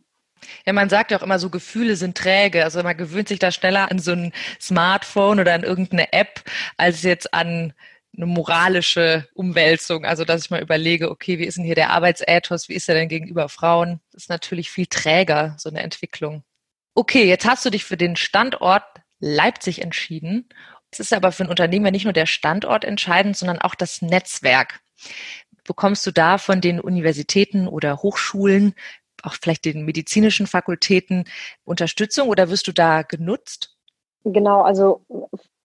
Ja, 0.65 0.73
man 0.73 0.89
sagt 0.89 1.11
ja 1.11 1.17
auch 1.17 1.23
immer 1.23 1.39
so, 1.39 1.49
Gefühle 1.49 1.95
sind 1.95 2.15
träge. 2.15 2.63
Also 2.63 2.81
man 2.83 2.95
gewöhnt 2.95 3.27
sich 3.27 3.39
da 3.39 3.51
schneller 3.51 3.91
an 3.91 3.99
so 3.99 4.11
ein 4.11 4.31
Smartphone 4.61 5.39
oder 5.39 5.53
an 5.53 5.63
irgendeine 5.63 6.13
App, 6.13 6.43
als 6.77 7.03
jetzt 7.03 7.33
an 7.33 7.73
eine 8.17 8.25
moralische 8.25 9.27
Umwälzung. 9.33 10.03
Also, 10.03 10.25
dass 10.25 10.45
ich 10.45 10.49
mal 10.49 10.61
überlege, 10.61 11.11
okay, 11.11 11.37
wie 11.37 11.45
ist 11.45 11.57
denn 11.57 11.63
hier 11.63 11.75
der 11.75 11.91
Arbeitsethos? 11.91 12.67
Wie 12.67 12.73
ist 12.73 12.89
er 12.89 12.95
denn 12.95 13.09
gegenüber 13.09 13.47
Frauen? 13.47 14.01
Das 14.11 14.23
ist 14.23 14.29
natürlich 14.29 14.71
viel 14.71 14.87
träger, 14.87 15.55
so 15.57 15.69
eine 15.69 15.81
Entwicklung. 15.81 16.43
Okay, 16.95 17.25
jetzt 17.25 17.45
hast 17.45 17.63
du 17.63 17.69
dich 17.69 17.85
für 17.85 17.97
den 17.97 18.15
Standort 18.15 18.83
Leipzig 19.19 19.81
entschieden. 19.81 20.49
Es 20.91 20.99
ist 20.99 21.13
aber 21.13 21.31
für 21.31 21.43
ein 21.43 21.49
Unternehmen 21.49 21.91
nicht 21.91 22.05
nur 22.05 22.13
der 22.13 22.25
Standort 22.25 22.83
entscheidend, 22.85 23.37
sondern 23.37 23.59
auch 23.59 23.75
das 23.75 24.01
Netzwerk. 24.01 24.79
Bekommst 25.63 26.05
du 26.07 26.11
da 26.11 26.37
von 26.37 26.61
den 26.61 26.79
Universitäten 26.79 27.67
oder 27.67 27.97
Hochschulen, 27.97 28.73
auch 29.21 29.35
vielleicht 29.35 29.65
den 29.65 29.85
medizinischen 29.85 30.47
Fakultäten 30.47 31.25
Unterstützung 31.65 32.29
oder 32.29 32.49
wirst 32.49 32.67
du 32.67 32.71
da 32.71 33.01
genutzt? 33.01 33.75
Genau, 34.23 34.61
also 34.61 35.05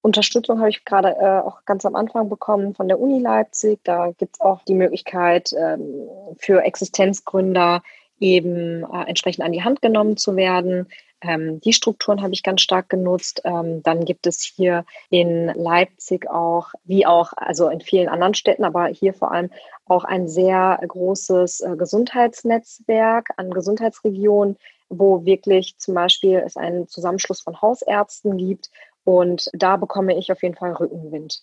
Unterstützung 0.03 0.59
habe 0.59 0.69
ich 0.69 0.85
gerade 0.85 1.17
äh, 1.19 1.41
auch 1.41 1.65
ganz 1.65 1.87
am 1.87 1.95
Anfang 1.95 2.29
bekommen 2.29 2.75
von 2.75 2.89
der 2.89 2.99
Uni 2.99 3.21
Leipzig. 3.21 3.81
Da 3.85 4.11
gibt 4.11 4.35
es 4.35 4.41
auch 4.41 4.63
die 4.65 4.75
Möglichkeit 4.75 5.53
ähm, 5.57 6.09
für 6.39 6.63
Existenzgründer 6.63 7.83
eben 8.19 8.85
äh, 8.85 9.05
entsprechend 9.07 9.45
an 9.45 9.53
die 9.53 9.63
Hand 9.63 9.81
genommen 9.81 10.17
zu 10.17 10.35
werden. 10.35 10.89
Ähm, 11.21 11.61
die 11.61 11.73
Strukturen 11.73 12.21
habe 12.21 12.33
ich 12.33 12.43
ganz 12.43 12.63
stark 12.63 12.89
genutzt. 12.89 13.43
Ähm, 13.45 13.83
dann 13.85 14.05
gibt 14.05 14.27
es 14.27 14.43
hier 14.43 14.85
in 15.09 15.47
Leipzig 15.55 16.29
auch, 16.29 16.73
wie 16.85 17.07
auch, 17.07 17.33
also 17.37 17.69
in 17.69 17.81
vielen 17.81 18.09
anderen 18.09 18.35
Städten, 18.35 18.65
aber 18.65 18.87
hier 18.87 19.15
vor 19.15 19.31
allem 19.31 19.51
auch 19.87 20.03
ein 20.05 20.27
sehr 20.27 20.81
großes 20.87 21.61
äh, 21.61 21.77
Gesundheitsnetzwerk 21.77 23.31
an 23.37 23.51
Gesundheitsregionen, 23.51 24.57
wo 24.89 25.25
wirklich 25.25 25.79
zum 25.79 25.95
Beispiel 25.95 26.43
es 26.45 26.57
einen 26.57 26.89
Zusammenschluss 26.89 27.41
von 27.41 27.61
Hausärzten 27.61 28.37
gibt 28.37 28.71
und 29.05 29.49
da 29.53 29.77
bekomme 29.77 30.17
ich 30.17 30.31
auf 30.31 30.43
jeden 30.43 30.55
Fall 30.55 30.73
Rückenwind. 30.73 31.43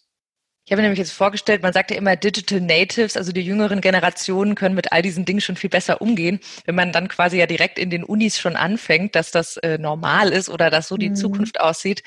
Ich 0.65 0.71
habe 0.71 0.83
mir 0.83 0.89
nämlich 0.89 0.99
jetzt 0.99 1.13
vorgestellt, 1.13 1.63
man 1.63 1.73
sagt 1.73 1.89
ja 1.89 1.97
immer 1.97 2.15
Digital 2.15 2.61
Natives, 2.61 3.17
also 3.17 3.31
die 3.31 3.41
jüngeren 3.41 3.81
Generationen 3.81 4.53
können 4.53 4.75
mit 4.75 4.91
all 4.91 5.01
diesen 5.01 5.25
Dingen 5.25 5.41
schon 5.41 5.55
viel 5.55 5.69
besser 5.69 5.99
umgehen. 5.99 6.39
Wenn 6.65 6.75
man 6.75 6.91
dann 6.91 7.07
quasi 7.07 7.39
ja 7.39 7.47
direkt 7.47 7.79
in 7.79 7.89
den 7.89 8.03
Unis 8.03 8.37
schon 8.37 8.55
anfängt, 8.55 9.15
dass 9.15 9.31
das 9.31 9.57
äh, 9.57 9.79
normal 9.79 10.29
ist 10.29 10.47
oder 10.47 10.69
dass 10.69 10.87
so 10.87 10.95
die 10.95 11.09
mhm. 11.09 11.15
Zukunft 11.15 11.59
aussieht, 11.59 12.03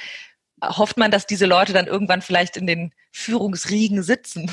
hofft 0.63 0.97
man, 0.97 1.11
dass 1.11 1.27
diese 1.27 1.47
Leute 1.47 1.73
dann 1.73 1.89
irgendwann 1.89 2.23
vielleicht 2.23 2.57
in 2.57 2.69
den 2.69 2.95
Führungsriegen 3.11 4.05
sitzen. 4.05 4.49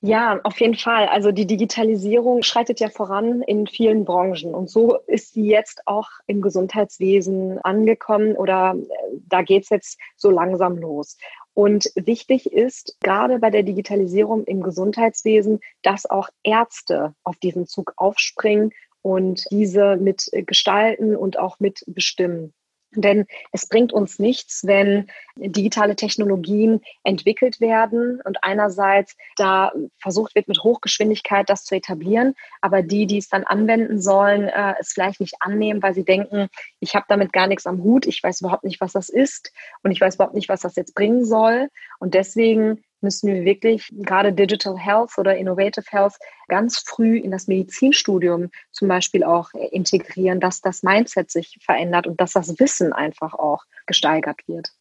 Ja, 0.00 0.38
auf 0.44 0.60
jeden 0.60 0.76
Fall. 0.76 1.08
Also 1.08 1.32
die 1.32 1.46
Digitalisierung 1.46 2.44
schreitet 2.44 2.78
ja 2.78 2.88
voran 2.88 3.42
in 3.42 3.66
vielen 3.66 4.04
Branchen 4.04 4.54
und 4.54 4.70
so 4.70 4.96
ist 5.08 5.34
sie 5.34 5.46
jetzt 5.46 5.82
auch 5.86 6.08
im 6.28 6.40
Gesundheitswesen 6.40 7.58
angekommen 7.58 8.36
oder 8.36 8.76
äh, 8.76 9.16
da 9.28 9.42
geht's 9.42 9.70
jetzt 9.70 9.98
so 10.16 10.30
langsam 10.30 10.76
los. 10.76 11.16
Und 11.52 11.90
wichtig 11.96 12.52
ist 12.52 12.96
gerade 13.00 13.40
bei 13.40 13.50
der 13.50 13.64
Digitalisierung 13.64 14.44
im 14.44 14.62
Gesundheitswesen, 14.62 15.58
dass 15.82 16.08
auch 16.08 16.28
Ärzte 16.44 17.14
auf 17.24 17.36
diesen 17.38 17.66
Zug 17.66 17.94
aufspringen 17.96 18.70
und 19.02 19.44
diese 19.50 19.96
mit 19.96 20.30
gestalten 20.46 21.16
und 21.16 21.40
auch 21.40 21.58
mitbestimmen. 21.58 22.54
Denn 22.92 23.26
es 23.52 23.68
bringt 23.68 23.92
uns 23.92 24.18
nichts, 24.18 24.66
wenn 24.66 25.08
digitale 25.36 25.94
Technologien 25.94 26.80
entwickelt 27.04 27.60
werden 27.60 28.20
und 28.24 28.42
einerseits 28.42 29.16
da 29.36 29.72
versucht 29.98 30.34
wird, 30.34 30.48
mit 30.48 30.62
Hochgeschwindigkeit 30.62 31.48
das 31.50 31.64
zu 31.64 31.74
etablieren, 31.74 32.34
aber 32.60 32.82
die, 32.82 33.06
die 33.06 33.18
es 33.18 33.28
dann 33.28 33.44
anwenden 33.44 34.00
sollen, 34.00 34.48
äh, 34.48 34.74
es 34.80 34.92
vielleicht 34.92 35.20
nicht 35.20 35.36
annehmen, 35.40 35.82
weil 35.82 35.94
sie 35.94 36.04
denken, 36.04 36.48
ich 36.80 36.94
habe 36.94 37.04
damit 37.08 37.32
gar 37.32 37.46
nichts 37.46 37.66
am 37.66 37.82
Hut, 37.82 38.06
ich 38.06 38.22
weiß 38.22 38.40
überhaupt 38.40 38.64
nicht, 38.64 38.80
was 38.80 38.92
das 38.92 39.10
ist 39.10 39.52
und 39.82 39.90
ich 39.90 40.00
weiß 40.00 40.14
überhaupt 40.14 40.34
nicht, 40.34 40.48
was 40.48 40.62
das 40.62 40.76
jetzt 40.76 40.94
bringen 40.94 41.24
soll. 41.24 41.68
Und 41.98 42.14
deswegen 42.14 42.82
müssen 43.00 43.32
wir 43.32 43.44
wirklich 43.44 43.88
gerade 43.92 44.32
Digital 44.32 44.76
Health 44.76 45.18
oder 45.18 45.36
Innovative 45.36 45.86
Health 45.88 46.14
ganz 46.48 46.78
früh 46.78 47.18
in 47.18 47.30
das 47.30 47.46
Medizinstudium 47.46 48.50
zum 48.72 48.88
Beispiel 48.88 49.24
auch 49.24 49.50
integrieren, 49.70 50.40
dass 50.40 50.60
das 50.60 50.82
Mindset 50.82 51.30
sich 51.30 51.58
verändert 51.60 52.06
und 52.06 52.20
dass 52.20 52.32
das 52.32 52.58
Wissen 52.58 52.92
einfach 52.92 53.34
auch 53.34 53.64
gesteigert 53.86 54.40
wird. 54.46 54.72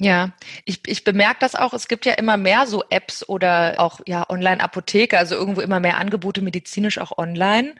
Ja, 0.00 0.30
ich, 0.64 0.80
ich 0.86 1.02
bemerke 1.02 1.38
das 1.40 1.56
auch. 1.56 1.72
Es 1.72 1.88
gibt 1.88 2.06
ja 2.06 2.12
immer 2.12 2.36
mehr 2.36 2.66
so 2.66 2.84
Apps 2.88 3.28
oder 3.28 3.74
auch 3.78 4.00
ja 4.06 4.28
Online-Apotheke, 4.28 5.18
also 5.18 5.34
irgendwo 5.34 5.60
immer 5.60 5.80
mehr 5.80 5.98
Angebote 5.98 6.40
medizinisch 6.40 6.98
auch 6.98 7.18
online. 7.18 7.74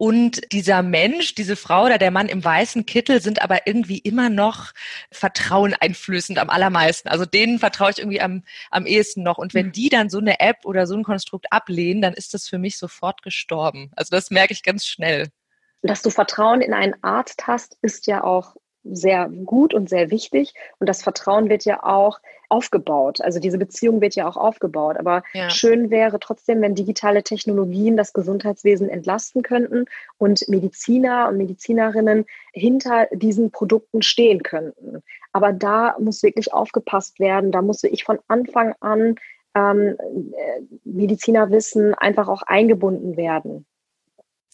Und 0.00 0.50
dieser 0.50 0.82
Mensch, 0.82 1.34
diese 1.34 1.56
Frau 1.56 1.84
oder 1.84 1.98
der 1.98 2.10
Mann 2.10 2.30
im 2.30 2.42
weißen 2.42 2.86
Kittel 2.86 3.20
sind 3.20 3.42
aber 3.42 3.66
irgendwie 3.66 3.98
immer 3.98 4.30
noch 4.30 4.72
Vertrauen 5.12 5.74
einflößend 5.78 6.38
am 6.38 6.48
allermeisten. 6.48 7.10
Also 7.10 7.26
denen 7.26 7.58
vertraue 7.58 7.90
ich 7.90 7.98
irgendwie 7.98 8.22
am, 8.22 8.42
am 8.70 8.86
ehesten 8.86 9.22
noch. 9.22 9.36
Und 9.36 9.52
wenn 9.52 9.66
mhm. 9.66 9.72
die 9.72 9.90
dann 9.90 10.08
so 10.08 10.16
eine 10.16 10.40
App 10.40 10.64
oder 10.64 10.86
so 10.86 10.94
ein 10.94 11.02
Konstrukt 11.02 11.52
ablehnen, 11.52 12.00
dann 12.00 12.14
ist 12.14 12.32
das 12.32 12.48
für 12.48 12.56
mich 12.56 12.78
sofort 12.78 13.20
gestorben. 13.20 13.90
Also 13.94 14.16
das 14.16 14.30
merke 14.30 14.54
ich 14.54 14.62
ganz 14.62 14.86
schnell. 14.86 15.28
Dass 15.82 16.00
du 16.00 16.08
Vertrauen 16.08 16.62
in 16.62 16.72
einen 16.72 16.94
Arzt 17.02 17.46
hast, 17.46 17.76
ist 17.82 18.06
ja 18.06 18.24
auch 18.24 18.56
sehr 18.84 19.28
gut 19.28 19.74
und 19.74 19.88
sehr 19.88 20.10
wichtig. 20.10 20.54
Und 20.78 20.88
das 20.88 21.02
Vertrauen 21.02 21.48
wird 21.48 21.64
ja 21.64 21.82
auch 21.82 22.20
aufgebaut. 22.48 23.20
Also 23.20 23.38
diese 23.38 23.58
Beziehung 23.58 24.00
wird 24.00 24.14
ja 24.14 24.28
auch 24.28 24.36
aufgebaut. 24.36 24.96
Aber 24.98 25.22
ja. 25.32 25.50
schön 25.50 25.90
wäre 25.90 26.18
trotzdem, 26.18 26.60
wenn 26.62 26.74
digitale 26.74 27.22
Technologien 27.22 27.96
das 27.96 28.12
Gesundheitswesen 28.12 28.88
entlasten 28.88 29.42
könnten 29.42 29.86
und 30.18 30.48
Mediziner 30.48 31.28
und 31.28 31.36
Medizinerinnen 31.36 32.26
hinter 32.52 33.06
diesen 33.12 33.50
Produkten 33.50 34.02
stehen 34.02 34.42
könnten. 34.42 35.02
Aber 35.32 35.52
da 35.52 35.96
muss 35.98 36.22
wirklich 36.22 36.52
aufgepasst 36.52 37.20
werden. 37.20 37.52
Da 37.52 37.62
muss 37.62 37.84
ich 37.84 38.04
von 38.04 38.18
Anfang 38.26 38.74
an 38.80 39.16
ähm, 39.54 39.96
äh, 39.98 40.60
Medizinerwissen 40.84 41.94
einfach 41.94 42.28
auch 42.28 42.42
eingebunden 42.42 43.16
werden. 43.16 43.66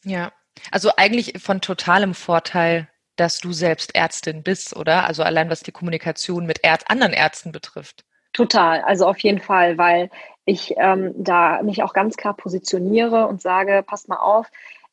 Ja, 0.05 0.33
also 0.71 0.91
eigentlich 0.97 1.35
von 1.43 1.61
totalem 1.61 2.15
Vorteil 2.15 2.89
dass 3.17 3.41
du 3.41 3.53
selbst 3.53 3.95
Ärztin 3.95 4.43
bist, 4.43 4.77
oder? 4.77 5.07
Also 5.07 5.23
allein 5.23 5.51
was 5.51 5.61
die 5.61 5.73
Kommunikation 5.73 6.47
mit 6.47 6.63
Ärz 6.65 6.85
anderen 6.87 7.13
Ärzten 7.13 7.53
betrifft. 7.53 8.05
Total, 8.33 8.83
also 8.83 9.07
auf 9.07 9.19
jeden 9.21 9.41
Fall, 9.41 9.79
weil 9.79 10.11
ich 10.45 10.75
ähm, 10.77 11.13
da 11.17 11.63
mich 11.63 11.83
auch 11.83 11.93
ganz 11.93 12.17
klar 12.17 12.35
positioniere 12.35 13.27
und 13.27 13.41
sage, 13.41 13.83
passt 13.85 14.09
mal 14.09 14.19
auf, 14.19 14.47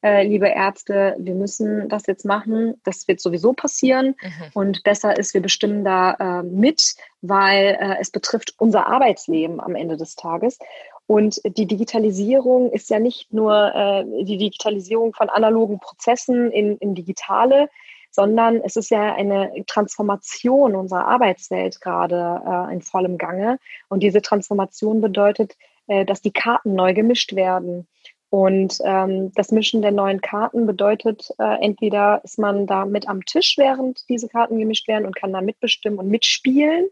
äh, 0.04 0.28
liebe 0.28 0.50
Ärzte, 0.50 1.16
wir 1.18 1.34
müssen 1.34 1.88
das 1.88 2.06
jetzt 2.08 2.26
machen. 2.26 2.76
Das 2.84 3.08
wird 3.08 3.22
sowieso 3.22 3.54
passieren. 3.54 4.16
Mhm. 4.22 4.50
Und 4.54 4.84
besser 4.84 5.18
ist, 5.18 5.34
wir 5.34 5.42
bestimmen 5.42 5.86
da 5.86 6.42
äh, 6.42 6.44
mit, 6.44 6.96
weil 7.22 7.78
äh, 7.80 7.96
es 8.02 8.12
betrifft 8.12 8.54
unser 8.58 8.88
Arbeitsleben 8.88 9.62
am 9.62 9.76
Ende 9.76 9.96
des 9.96 10.16
Tages. 10.16 10.60
Und 11.08 11.42
die 11.46 11.68
Digitalisierung 11.68 12.72
ist 12.72 12.90
ja 12.90 13.00
nicht 13.00 13.32
nur 13.32 13.74
äh, 13.74 14.04
die 14.24 14.38
Digitalisierung 14.38 15.14
von 15.14 15.30
analogen 15.30 15.80
Prozessen 15.80 16.52
in, 16.52 16.78
in 16.78 16.96
digitale, 16.96 17.70
sondern 18.14 18.62
es 18.62 18.76
ist 18.76 18.92
ja 18.92 19.16
eine 19.16 19.52
Transformation 19.66 20.76
unserer 20.76 21.08
Arbeitswelt 21.08 21.82
gerade 21.82 22.42
äh, 22.48 22.74
in 22.74 22.82
vollem 22.82 23.18
Gange. 23.18 23.58
Und 23.90 24.04
diese 24.04 24.22
Transformation 24.22 25.02
bedeutet, 25.02 25.58
äh, 25.88 26.06
dass 26.06 26.22
die 26.22 26.32
Karten 26.32 26.76
neu 26.76 26.94
gemischt 26.94 27.36
werden. 27.36 27.88
Und 28.30 28.78
ähm, 28.84 29.32
das 29.34 29.52
Mischen 29.52 29.82
der 29.82 29.92
neuen 29.92 30.22
Karten 30.22 30.68
bedeutet, 30.68 31.30
äh, 31.40 31.64
entweder 31.64 32.22
ist 32.24 32.38
man 32.38 32.68
da 32.68 32.86
mit 32.86 33.08
am 33.10 33.26
Tisch, 33.26 33.58
während 33.58 34.08
diese 34.10 34.28
Karten 34.28 34.60
gemischt 34.60 34.88
werden 34.88 35.06
und 35.06 35.16
kann 35.16 35.34
da 35.34 35.42
mitbestimmen 35.42 35.98
und 35.98 36.10
mitspielen, 36.10 36.88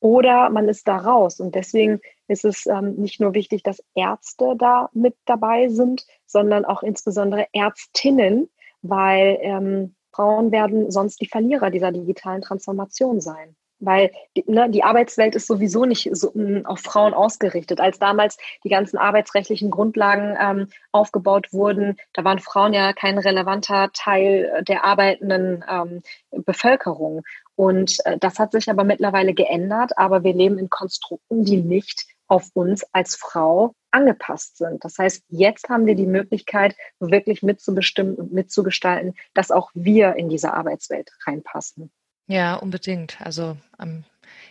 oder 0.00 0.50
man 0.50 0.68
ist 0.68 0.86
da 0.88 0.96
raus. 0.96 1.40
Und 1.40 1.54
deswegen 1.54 2.00
ist 2.26 2.44
es 2.44 2.66
ähm, 2.66 2.96
nicht 2.96 3.20
nur 3.20 3.32
wichtig, 3.34 3.62
dass 3.62 3.82
Ärzte 3.94 4.54
da 4.58 4.90
mit 4.92 5.14
dabei 5.24 5.68
sind, 5.68 6.04
sondern 6.26 6.64
auch 6.64 6.82
insbesondere 6.82 7.46
Ärztinnen, 7.52 8.50
weil 8.82 9.38
ähm, 9.40 9.94
Frauen 10.14 10.52
werden 10.52 10.90
sonst 10.90 11.20
die 11.20 11.28
Verlierer 11.28 11.70
dieser 11.70 11.92
digitalen 11.92 12.42
Transformation 12.42 13.20
sein. 13.20 13.56
Weil 13.80 14.12
die, 14.36 14.44
ne, 14.46 14.70
die 14.70 14.84
Arbeitswelt 14.84 15.34
ist 15.34 15.48
sowieso 15.48 15.84
nicht 15.84 16.08
so, 16.12 16.32
m, 16.32 16.56
hm, 16.56 16.66
auf 16.66 16.80
Frauen 16.80 17.12
ausgerichtet. 17.12 17.80
Als 17.80 17.98
damals 17.98 18.38
die 18.62 18.68
ganzen 18.68 18.96
arbeitsrechtlichen 18.96 19.70
Grundlagen 19.70 20.36
ähm, 20.40 20.68
aufgebaut 20.92 21.52
wurden, 21.52 21.96
da 22.12 22.24
waren 22.24 22.38
Frauen 22.38 22.72
ja 22.72 22.92
kein 22.92 23.18
relevanter 23.18 23.90
Teil 23.92 24.62
der 24.68 24.84
arbeitenden 24.84 25.64
ähm, 25.68 26.02
Bevölkerung. 26.30 27.22
Und 27.56 27.98
äh, 28.04 28.16
das 28.18 28.38
hat 28.38 28.52
sich 28.52 28.70
aber 28.70 28.84
mittlerweile 28.84 29.34
geändert, 29.34 29.98
aber 29.98 30.22
wir 30.22 30.34
leben 30.34 30.58
in 30.58 30.70
Konstrukten, 30.70 31.44
die 31.44 31.56
nicht 31.56 32.06
auf 32.28 32.50
uns 32.54 32.84
als 32.92 33.16
Frau 33.16 33.74
angepasst 33.90 34.58
sind. 34.58 34.84
Das 34.84 34.98
heißt, 34.98 35.22
jetzt 35.28 35.68
haben 35.68 35.86
wir 35.86 35.94
die 35.94 36.06
Möglichkeit, 36.06 36.74
wirklich 36.98 37.42
mitzubestimmen 37.42 38.16
und 38.16 38.32
mitzugestalten, 38.32 39.14
dass 39.34 39.50
auch 39.50 39.70
wir 39.74 40.16
in 40.16 40.28
diese 40.28 40.52
Arbeitswelt 40.52 41.10
reinpassen. 41.26 41.92
Ja, 42.26 42.56
unbedingt. 42.56 43.20
Also 43.20 43.56
um, 43.78 44.04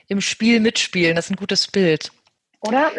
im 0.07 0.21
Spiel 0.21 0.59
mitspielen, 0.59 1.15
das 1.15 1.25
ist 1.25 1.31
ein 1.31 1.37
gutes 1.37 1.67
Bild. 1.67 2.11
Oder? 2.61 2.91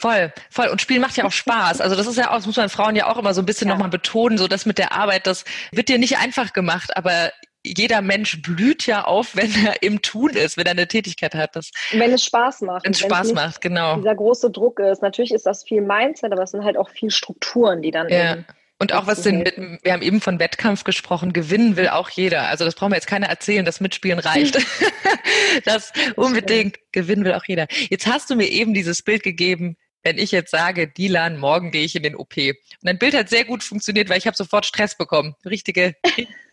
Voll, 0.00 0.32
voll. 0.50 0.68
Und 0.68 0.80
Spielen 0.80 1.00
macht 1.00 1.16
ja 1.16 1.24
auch 1.24 1.32
Spaß. 1.32 1.80
Also 1.80 1.94
das 1.94 2.08
ist 2.08 2.16
ja 2.16 2.30
auch, 2.30 2.36
das 2.36 2.46
muss 2.46 2.56
man 2.56 2.68
Frauen 2.68 2.96
ja 2.96 3.06
auch 3.06 3.16
immer 3.16 3.32
so 3.32 3.40
ein 3.40 3.46
bisschen 3.46 3.68
ja. 3.68 3.74
nochmal 3.74 3.90
betonen, 3.90 4.38
so 4.38 4.48
dass 4.48 4.66
mit 4.66 4.78
der 4.78 4.92
Arbeit, 4.92 5.28
das 5.28 5.44
wird 5.70 5.88
dir 5.88 5.98
nicht 5.98 6.18
einfach 6.18 6.52
gemacht, 6.52 6.96
aber 6.96 7.30
jeder 7.76 8.02
Mensch 8.02 8.40
blüht 8.42 8.86
ja 8.86 9.04
auf, 9.04 9.36
wenn 9.36 9.52
er 9.64 9.82
im 9.82 10.02
Tun 10.02 10.30
ist, 10.30 10.56
wenn 10.56 10.66
er 10.66 10.72
eine 10.72 10.88
Tätigkeit 10.88 11.34
hat. 11.34 11.56
Das, 11.56 11.70
wenn 11.92 12.12
es 12.12 12.24
Spaß 12.24 12.62
macht. 12.62 12.84
Wenn 12.84 12.92
es 12.92 13.00
Spaß 13.00 13.32
macht, 13.32 13.60
genau. 13.60 13.96
Dieser 13.96 14.14
große 14.14 14.50
Druck 14.50 14.80
ist. 14.80 15.02
Natürlich 15.02 15.32
ist 15.32 15.46
das 15.46 15.64
viel 15.64 15.82
Mindset, 15.82 16.32
aber 16.32 16.42
es 16.42 16.50
sind 16.52 16.64
halt 16.64 16.76
auch 16.76 16.90
viel 16.90 17.10
Strukturen, 17.10 17.82
die 17.82 17.90
dann 17.90 18.08
ja. 18.08 18.38
Und 18.80 18.92
auch 18.92 19.08
was 19.08 19.22
den, 19.22 19.80
wir 19.82 19.92
haben 19.92 20.02
eben 20.02 20.20
von 20.20 20.38
Wettkampf 20.38 20.84
gesprochen, 20.84 21.32
gewinnen 21.32 21.76
will 21.76 21.88
auch 21.88 22.10
jeder. 22.10 22.46
Also 22.46 22.64
das 22.64 22.76
brauchen 22.76 22.92
wir 22.92 22.96
jetzt 22.96 23.08
keiner 23.08 23.26
erzählen, 23.26 23.64
das 23.64 23.80
Mitspielen 23.80 24.20
reicht. 24.20 24.56
das 25.64 25.92
unbedingt, 26.14 26.78
gewinnen 26.92 27.24
will 27.24 27.34
auch 27.34 27.44
jeder. 27.44 27.66
Jetzt 27.90 28.06
hast 28.06 28.30
du 28.30 28.36
mir 28.36 28.46
eben 28.46 28.74
dieses 28.74 29.02
Bild 29.02 29.24
gegeben, 29.24 29.76
wenn 30.04 30.16
ich 30.16 30.30
jetzt 30.30 30.52
sage, 30.52 30.86
Dilan, 30.86 31.38
morgen 31.38 31.72
gehe 31.72 31.84
ich 31.84 31.96
in 31.96 32.04
den 32.04 32.14
OP. 32.14 32.36
Und 32.36 32.56
dein 32.82 32.98
Bild 32.98 33.14
hat 33.14 33.28
sehr 33.28 33.44
gut 33.44 33.64
funktioniert, 33.64 34.08
weil 34.08 34.18
ich 34.18 34.28
habe 34.28 34.36
sofort 34.36 34.64
Stress 34.64 34.96
bekommen. 34.96 35.34
Richtige 35.44 35.96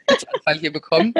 Anfall 0.08 0.60
hier 0.60 0.72
bekommen. 0.72 1.14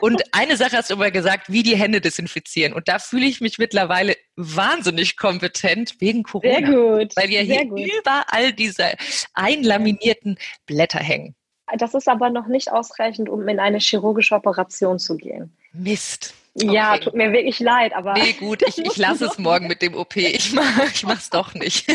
Und 0.00 0.22
eine 0.32 0.56
Sache 0.56 0.76
hast 0.76 0.90
du 0.90 0.94
immer 0.94 1.10
gesagt, 1.10 1.50
wie 1.50 1.62
die 1.62 1.76
Hände 1.76 2.00
desinfizieren. 2.00 2.72
Und 2.72 2.88
da 2.88 2.98
fühle 2.98 3.26
ich 3.26 3.40
mich 3.40 3.58
mittlerweile 3.58 4.16
wahnsinnig 4.36 5.16
kompetent 5.16 6.00
wegen 6.00 6.22
Corona. 6.22 6.54
Sehr 6.54 6.62
gut. 6.62 7.16
Weil 7.16 7.28
wir 7.28 7.44
Sehr 7.46 7.56
hier 7.60 7.66
gut. 7.66 7.80
überall 8.00 8.52
diese 8.52 8.94
einlaminierten 9.34 10.38
Blätter 10.66 11.00
hängen. 11.00 11.34
Das 11.78 11.94
ist 11.94 12.08
aber 12.08 12.30
noch 12.30 12.46
nicht 12.46 12.70
ausreichend, 12.70 13.28
um 13.28 13.48
in 13.48 13.58
eine 13.58 13.78
chirurgische 13.78 14.34
Operation 14.34 14.98
zu 14.98 15.16
gehen. 15.16 15.56
Mist. 15.72 16.34
Okay. 16.56 16.72
Ja, 16.72 16.98
tut 16.98 17.14
mir 17.14 17.32
wirklich 17.32 17.58
leid, 17.58 17.92
aber. 17.94 18.12
Nee, 18.12 18.34
gut, 18.34 18.62
ich, 18.62 18.78
ich 18.78 18.96
lasse 18.96 19.26
es 19.26 19.38
morgen 19.38 19.66
mit 19.66 19.82
dem 19.82 19.94
OP. 19.94 20.16
Ich 20.16 20.52
mach, 20.52 20.84
ich 20.94 21.02
mach's 21.02 21.30
doch 21.30 21.52
nicht. 21.54 21.86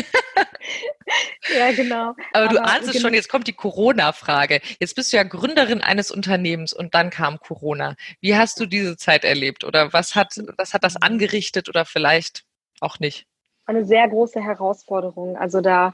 ja, 1.56 1.72
genau. 1.72 2.14
Aber, 2.32 2.44
aber 2.44 2.48
du 2.48 2.62
ahnst 2.62 2.88
es 2.88 2.92
genau. 2.92 3.06
schon, 3.06 3.14
jetzt 3.14 3.28
kommt 3.28 3.46
die 3.46 3.52
Corona-Frage. 3.52 4.60
Jetzt 4.78 4.94
bist 4.94 5.12
du 5.12 5.16
ja 5.16 5.22
Gründerin 5.22 5.80
eines 5.80 6.10
Unternehmens 6.10 6.72
und 6.72 6.94
dann 6.94 7.10
kam 7.10 7.38
Corona. 7.40 7.96
Wie 8.20 8.36
hast 8.36 8.60
du 8.60 8.66
diese 8.66 8.96
Zeit 8.96 9.24
erlebt? 9.24 9.64
Oder 9.64 9.92
was 9.92 10.14
hat, 10.14 10.34
was 10.56 10.74
hat 10.74 10.84
das 10.84 10.96
angerichtet 10.96 11.68
oder 11.68 11.84
vielleicht 11.84 12.44
auch 12.80 12.98
nicht? 12.98 13.26
Eine 13.66 13.84
sehr 13.84 14.08
große 14.08 14.42
Herausforderung. 14.42 15.36
Also 15.36 15.60
da 15.60 15.92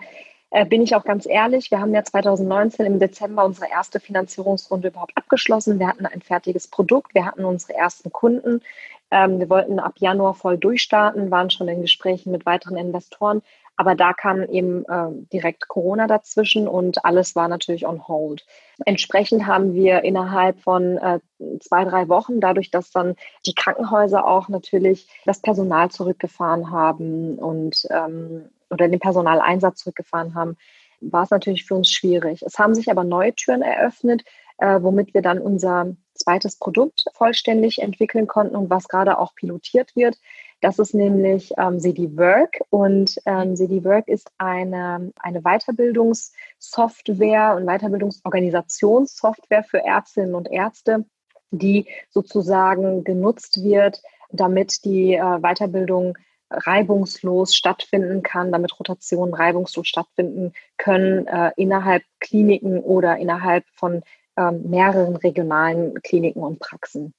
äh, 0.51 0.65
bin 0.65 0.83
ich 0.83 0.95
auch 0.95 1.05
ganz 1.05 1.27
ehrlich, 1.27 1.71
wir 1.71 1.81
haben 1.81 1.93
ja 1.93 2.05
2019 2.05 2.87
im 2.87 2.99
Dezember 2.99 3.45
unsere 3.45 3.69
erste 3.71 4.01
Finanzierungsrunde 4.01 4.89
überhaupt 4.89 5.17
abgeschlossen. 5.17 5.79
Wir 5.79 5.89
hatten 5.89 6.07
ein 6.07 6.23
fertiges 6.23 6.69
Produkt, 6.69 7.15
wir 7.15 7.27
hatten 7.27 7.45
unsere 7.45 7.75
ersten 7.75 8.13
Kunden. 8.13 8.63
Ähm, 9.11 9.39
wir 9.39 9.49
wollten 9.51 9.79
ab 9.79 9.95
Januar 9.99 10.35
voll 10.35 10.59
durchstarten, 10.59 11.31
waren 11.31 11.51
schon 11.51 11.69
in 11.69 11.83
Gesprächen 11.83 12.33
mit 12.33 12.47
weiteren 12.47 12.77
Investoren. 12.77 13.43
Aber 13.77 13.95
da 13.95 14.13
kam 14.13 14.43
eben 14.43 14.85
äh, 14.87 15.09
direkt 15.33 15.69
Corona 15.69 16.07
dazwischen 16.07 16.67
und 16.67 17.05
alles 17.05 17.37
war 17.37 17.49
natürlich 17.49 17.87
on 17.87 18.09
hold. 18.09 18.47
Entsprechend 18.85 19.47
haben 19.47 19.75
wir 19.75 20.03
innerhalb 20.03 20.61
von 20.61 20.97
äh, 20.97 21.21
zwei, 21.61 21.85
drei 21.85 22.09
Wochen, 22.09 22.41
dadurch, 22.41 22.71
dass 22.71 22.91
dann 22.91 23.17
die 23.45 23.55
Krankenhäuser 23.55 24.27
auch 24.27 24.49
natürlich 24.49 25.09
das 25.27 25.41
Personal 25.41 25.91
zurückgefahren 25.91 26.71
haben 26.71 27.39
und 27.39 27.87
ähm, 27.91 28.49
oder 28.71 28.89
den 28.89 28.99
Personaleinsatz 28.99 29.81
zurückgefahren 29.81 30.35
haben, 30.35 30.57
war 31.01 31.25
es 31.25 31.31
natürlich 31.31 31.65
für 31.65 31.75
uns 31.75 31.91
schwierig. 31.91 32.43
Es 32.43 32.59
haben 32.59 32.75
sich 32.75 32.91
aber 32.91 33.05
neue 33.05 33.35
Türen 33.35 33.63
eröffnet, 33.63 34.25
äh, 34.59 34.81
womit 34.83 35.15
wir 35.15 35.23
dann 35.23 35.39
unser 35.39 35.95
zweites 36.15 36.57
Produkt 36.57 37.05
vollständig 37.13 37.81
entwickeln 37.83 38.27
konnten 38.27 38.57
und 38.57 38.71
was 38.71 38.89
gerade 38.89 39.19
auch 39.19 39.35
pilotiert 39.35 39.95
wird. 39.95 40.17
Das 40.61 40.79
ist 40.79 40.95
nämlich 40.95 41.53
ähm, 41.59 41.81
CD 41.81 42.17
Work 42.17 42.61
und 42.71 43.21
ähm, 43.27 43.57
CD 43.57 43.85
Work 43.85 44.09
ist 44.09 44.31
eine, 44.39 45.13
eine 45.19 45.43
Weiterbildungssoftware 45.43 47.57
und 47.57 47.67
Weiterbildungsorganisationssoftware 47.67 49.65
für 49.65 49.85
Ärztinnen 49.85 50.35
und 50.35 50.51
Ärzte, 50.51 51.05
die 51.51 51.87
sozusagen 52.11 53.05
genutzt 53.05 53.63
wird, 53.63 54.01
damit 54.31 54.85
die 54.85 55.15
äh, 55.15 55.39
Weiterbildung 55.41 56.17
reibungslos 56.51 57.55
stattfinden 57.55 58.23
kann, 58.23 58.53
damit 58.53 58.79
Rotationen 58.79 59.35
reibungslos 59.35 59.87
stattfinden 59.87 60.53
können 60.79 61.27
äh, 61.27 61.51
innerhalb 61.57 62.03
Kliniken 62.21 62.81
oder 62.81 63.19
innerhalb 63.19 63.65
von 63.75 64.03
ähm, 64.37 64.63
mehreren 64.71 65.17
regionalen 65.17 66.01
Kliniken 66.03 66.43
und 66.43 66.61
Praxen. 66.61 67.13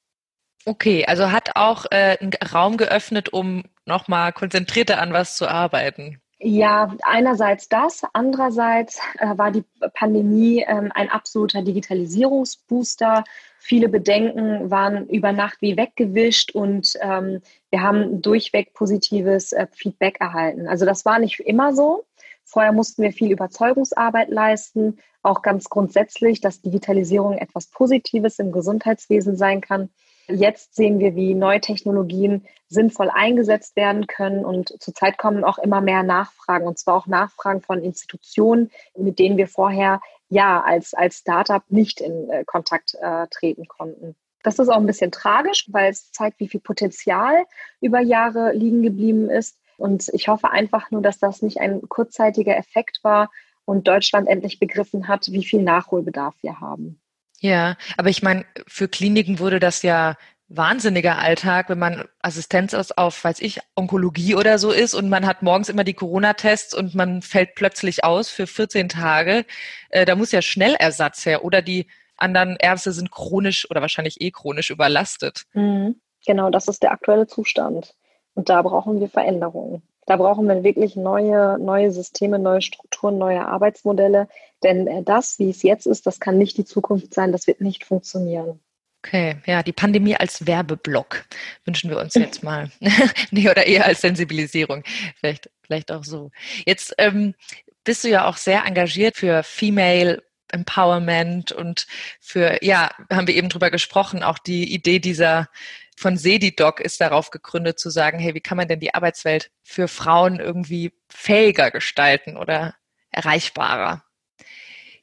Okay, 0.68 1.06
also 1.06 1.32
hat 1.32 1.56
auch 1.56 1.86
äh, 1.92 2.18
einen 2.20 2.34
Raum 2.54 2.76
geöffnet, 2.76 3.32
um 3.32 3.64
nochmal 3.86 4.34
konzentrierter 4.34 5.00
an 5.00 5.14
was 5.14 5.38
zu 5.38 5.48
arbeiten. 5.48 6.20
Ja, 6.40 6.94
einerseits 7.04 7.70
das, 7.70 8.02
andererseits 8.12 9.00
äh, 9.18 9.38
war 9.38 9.52
die 9.52 9.64
Pandemie 9.94 10.66
ähm, 10.68 10.92
ein 10.94 11.10
absoluter 11.10 11.62
Digitalisierungsbooster. 11.62 13.24
Viele 13.60 13.88
Bedenken 13.88 14.70
waren 14.70 15.08
über 15.08 15.32
Nacht 15.32 15.62
wie 15.62 15.78
weggewischt 15.78 16.52
und 16.52 16.96
ähm, 17.00 17.42
wir 17.70 17.82
haben 17.82 18.22
durchweg 18.22 18.74
positives 18.74 19.54
äh, 19.54 19.68
Feedback 19.72 20.18
erhalten. 20.20 20.68
Also 20.68 20.86
das 20.86 21.06
war 21.06 21.20
nicht 21.20 21.40
immer 21.40 21.74
so. 21.74 22.04
Vorher 22.44 22.74
mussten 22.74 23.04
wir 23.04 23.14
viel 23.14 23.32
Überzeugungsarbeit 23.32 24.28
leisten, 24.28 25.00
auch 25.24 25.42
ganz 25.42 25.70
grundsätzlich, 25.70 26.42
dass 26.42 26.62
Digitalisierung 26.62 27.38
etwas 27.38 27.68
Positives 27.68 28.38
im 28.40 28.52
Gesundheitswesen 28.52 29.38
sein 29.38 29.62
kann. 29.62 29.90
Jetzt 30.30 30.76
sehen 30.76 31.00
wir, 31.00 31.16
wie 31.16 31.34
neue 31.34 31.62
Technologien 31.62 32.46
sinnvoll 32.68 33.10
eingesetzt 33.10 33.78
werden 33.78 34.08
können 34.08 34.44
und 34.44 34.74
zurzeit 34.82 35.18
kommen 35.18 35.46
auch 35.46 35.58
immer 35.58 35.80
mehr 35.80 36.04
Nachfragen 36.04 36.68
und 36.68 36.78
zwar 36.78 36.96
auch 36.96 37.08
Nachfragen 37.08 37.62
von 37.62 37.82
Institutionen, 37.82 38.70
mit 38.98 39.20
denen 39.20 39.38
wir 39.38 39.48
vorher 39.48 40.02
ja 40.30 40.62
als, 40.62 40.94
als 40.94 41.20
Startup 41.20 41.64
nicht 41.70 42.02
in 42.02 42.30
äh, 42.30 42.44
Kontakt 42.44 42.96
äh, 43.02 43.28
treten 43.28 43.68
konnten. 43.68 44.16
Das 44.44 44.60
ist 44.60 44.70
auch 44.70 44.78
ein 44.78 44.86
bisschen 44.86 45.12
tragisch, 45.12 45.68
weil 45.72 45.92
es 45.92 46.12
zeigt, 46.12 46.40
wie 46.40 46.48
viel 46.48 46.62
Potenzial 46.62 47.46
über 47.82 48.02
Jahre 48.02 48.54
liegen 48.54 48.82
geblieben 48.82 49.30
ist. 49.30 49.58
Und 49.78 50.10
ich 50.14 50.28
hoffe 50.28 50.52
einfach 50.52 50.92
nur, 50.92 51.02
dass 51.02 51.20
das 51.20 51.42
nicht 51.42 51.60
ein 51.60 51.82
kurzzeitiger 51.88 52.58
Effekt 52.58 53.00
war 53.04 53.30
und 53.66 53.88
Deutschland 53.88 54.28
endlich 54.28 54.60
begriffen 54.60 55.08
hat, 55.08 55.28
wie 55.32 55.44
viel 55.44 55.64
Nachholbedarf 55.64 56.36
wir 56.42 56.60
haben. 56.60 57.00
Ja, 57.40 57.78
aber 57.98 58.10
ich 58.10 58.24
meine, 58.24 58.46
für 58.68 58.88
Kliniken 58.88 59.40
wurde 59.40 59.60
das 59.60 59.84
ja 59.84 60.16
wahnsinniger 60.50 61.18
Alltag, 61.18 61.70
wenn 61.70 61.80
man 61.80 62.06
Assistenz 62.22 62.74
auf, 62.74 63.24
weiß 63.24 63.42
ich, 63.42 63.60
Onkologie 63.76 64.36
oder 64.36 64.58
so 64.60 64.72
ist 64.72 64.94
und 64.94 65.10
man 65.10 65.26
hat 65.28 65.42
morgens 65.42 65.70
immer 65.70 65.84
die 65.84 65.94
Corona-Tests 65.94 66.74
und 66.74 66.96
man 66.96 67.22
fällt 67.22 67.56
plötzlich 67.56 68.04
aus 68.04 68.30
für 68.30 68.48
14 68.48 68.90
Tage. 68.90 69.46
Äh, 69.90 70.06
da 70.06 70.16
muss 70.16 70.32
ja 70.32 70.42
Schnellersatz 70.42 71.26
her 71.26 71.44
oder 71.44 71.62
die 71.62 71.88
anderen 72.16 72.56
Ärzte 72.60 72.94
sind 72.94 73.12
chronisch 73.12 73.70
oder 73.70 73.82
wahrscheinlich 73.82 74.22
eh 74.22 74.32
chronisch 74.32 74.70
überlastet. 74.70 75.44
Mhm. 75.54 76.00
Genau, 76.26 76.50
das 76.50 76.68
ist 76.68 76.82
der 76.84 76.92
aktuelle 76.92 77.28
Zustand. 77.28 77.96
Und 78.34 78.50
da 78.50 78.62
brauchen 78.62 79.00
wir 79.00 79.10
Veränderungen. 79.10 79.82
Da 80.08 80.16
brauchen 80.16 80.48
wir 80.48 80.64
wirklich 80.64 80.96
neue, 80.96 81.60
neue 81.60 81.92
Systeme, 81.92 82.40
neue 82.40 82.62
Strukturen, 82.62 83.18
neue 83.18 83.46
Arbeitsmodelle. 83.46 84.30
Denn 84.64 84.88
äh, 84.88 85.04
das, 85.04 85.38
wie 85.38 85.50
es 85.50 85.62
jetzt 85.64 85.86
ist, 85.86 86.08
das 86.08 86.20
kann 86.20 86.38
nicht 86.38 86.58
die 86.58 86.66
Zukunft 86.66 87.14
sein. 87.14 87.34
Das 87.34 87.46
wird 87.46 87.62
nicht 87.62 87.84
funktionieren. 87.84 88.60
Okay, 89.06 89.36
ja, 89.46 89.64
die 89.64 89.74
Pandemie 89.74 90.16
als 90.16 90.48
Werbeblock 90.48 91.26
wünschen 91.66 91.90
wir 91.90 92.00
uns 92.00 92.16
jetzt 92.16 92.42
mal. 92.42 92.72
nee, 93.32 93.50
oder 93.50 93.68
eher 93.68 93.86
als 93.86 94.02
Sensibilisierung. 94.02 94.84
Vielleicht, 95.20 95.50
vielleicht 95.62 95.92
auch 95.92 96.06
so. 96.06 96.32
Jetzt 96.66 96.96
ähm, 96.98 97.36
bist 97.84 98.06
du 98.06 98.08
ja 98.08 98.28
auch 98.28 98.38
sehr 98.38 98.66
engagiert 98.66 99.18
für 99.18 99.44
Female 99.44 100.24
Empowerment 100.50 101.52
und 101.52 101.86
für, 102.22 102.64
ja, 102.64 102.92
haben 103.12 103.28
wir 103.28 103.36
eben 103.36 103.50
drüber 103.50 103.70
gesprochen, 103.70 104.24
auch 104.24 104.38
die 104.38 104.74
Idee 104.74 105.00
dieser 105.00 105.50
von 105.98 106.16
Sedidoc 106.16 106.80
ist 106.80 107.02
darauf 107.02 107.32
gegründet 107.32 107.80
zu 107.80 107.90
sagen, 107.90 108.20
hey, 108.20 108.36
wie 108.36 108.40
kann 108.40 108.56
man 108.56 108.68
denn 108.68 108.80
die 108.80 108.94
Arbeitswelt 108.94 109.50
für 109.64 109.88
Frauen 109.88 110.40
irgendwie 110.40 110.94
fähiger 111.10 111.72
gestalten 111.72 112.38
oder 112.38 112.76
erreichbarer? 113.10 114.04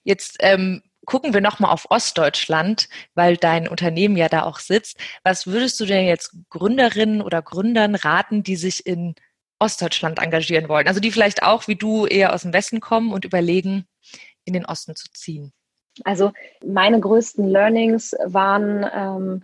Jetzt 0.05 0.37
ähm, 0.39 0.83
gucken 1.05 1.35
wir 1.35 1.41
nochmal 1.41 1.73
auf 1.73 1.91
Ostdeutschland, 1.91 2.89
weil 3.15 3.37
dein 3.37 3.67
Unternehmen 3.67 4.17
ja 4.17 4.29
da 4.29 4.45
auch 4.45 4.61
sitzt. 4.61 4.99
Was 5.25 5.49
würdest 5.49 5.81
du 5.81 5.85
denn 5.85 6.07
jetzt 6.07 6.33
Gründerinnen 6.51 7.23
oder 7.23 7.43
Gründern 7.43 7.97
raten, 7.97 8.45
die 8.45 8.57
sich 8.57 8.87
in 8.87 9.17
Ostdeutschland 9.59 10.21
engagieren 10.21 10.69
wollen? 10.69 10.87
Also 10.87 11.01
die 11.01 11.11
vielleicht 11.11 11.43
auch 11.43 11.67
wie 11.67 11.77
du 11.77 12.07
eher 12.07 12.33
aus 12.33 12.43
dem 12.43 12.53
Westen 12.53 12.79
kommen 12.79 13.13
und 13.13 13.25
überlegen, 13.25 13.89
in 14.45 14.53
den 14.53 14.65
Osten 14.65 14.95
zu 14.95 15.11
ziehen. 15.13 15.53
Also 16.05 16.33
meine 16.65 17.01
größten 17.01 17.49
Learnings 17.49 18.15
waren, 18.25 18.87
ähm, 18.95 19.43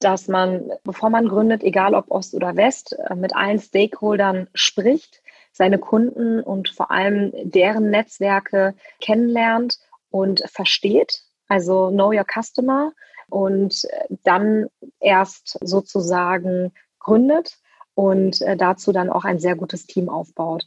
dass 0.00 0.28
man, 0.28 0.70
bevor 0.82 1.10
man 1.10 1.28
gründet, 1.28 1.62
egal 1.62 1.94
ob 1.94 2.10
Ost 2.10 2.34
oder 2.34 2.56
West, 2.56 2.96
äh, 3.08 3.14
mit 3.14 3.34
allen 3.34 3.58
Stakeholdern 3.58 4.48
spricht, 4.54 5.22
seine 5.52 5.78
Kunden 5.78 6.40
und 6.40 6.68
vor 6.70 6.90
allem 6.90 7.32
deren 7.42 7.90
Netzwerke 7.90 8.74
kennenlernt 9.00 9.78
und 10.10 10.42
versteht. 10.46 11.22
Also 11.48 11.90
know 11.90 12.12
your 12.12 12.24
customer 12.24 12.92
und 13.28 13.84
äh, 13.84 14.16
dann 14.24 14.68
erst 15.00 15.58
sozusagen 15.60 16.72
gründet 16.98 17.58
und 17.94 18.40
äh, 18.42 18.56
dazu 18.56 18.92
dann 18.92 19.10
auch 19.10 19.24
ein 19.24 19.38
sehr 19.38 19.56
gutes 19.56 19.86
Team 19.86 20.08
aufbaut. 20.08 20.66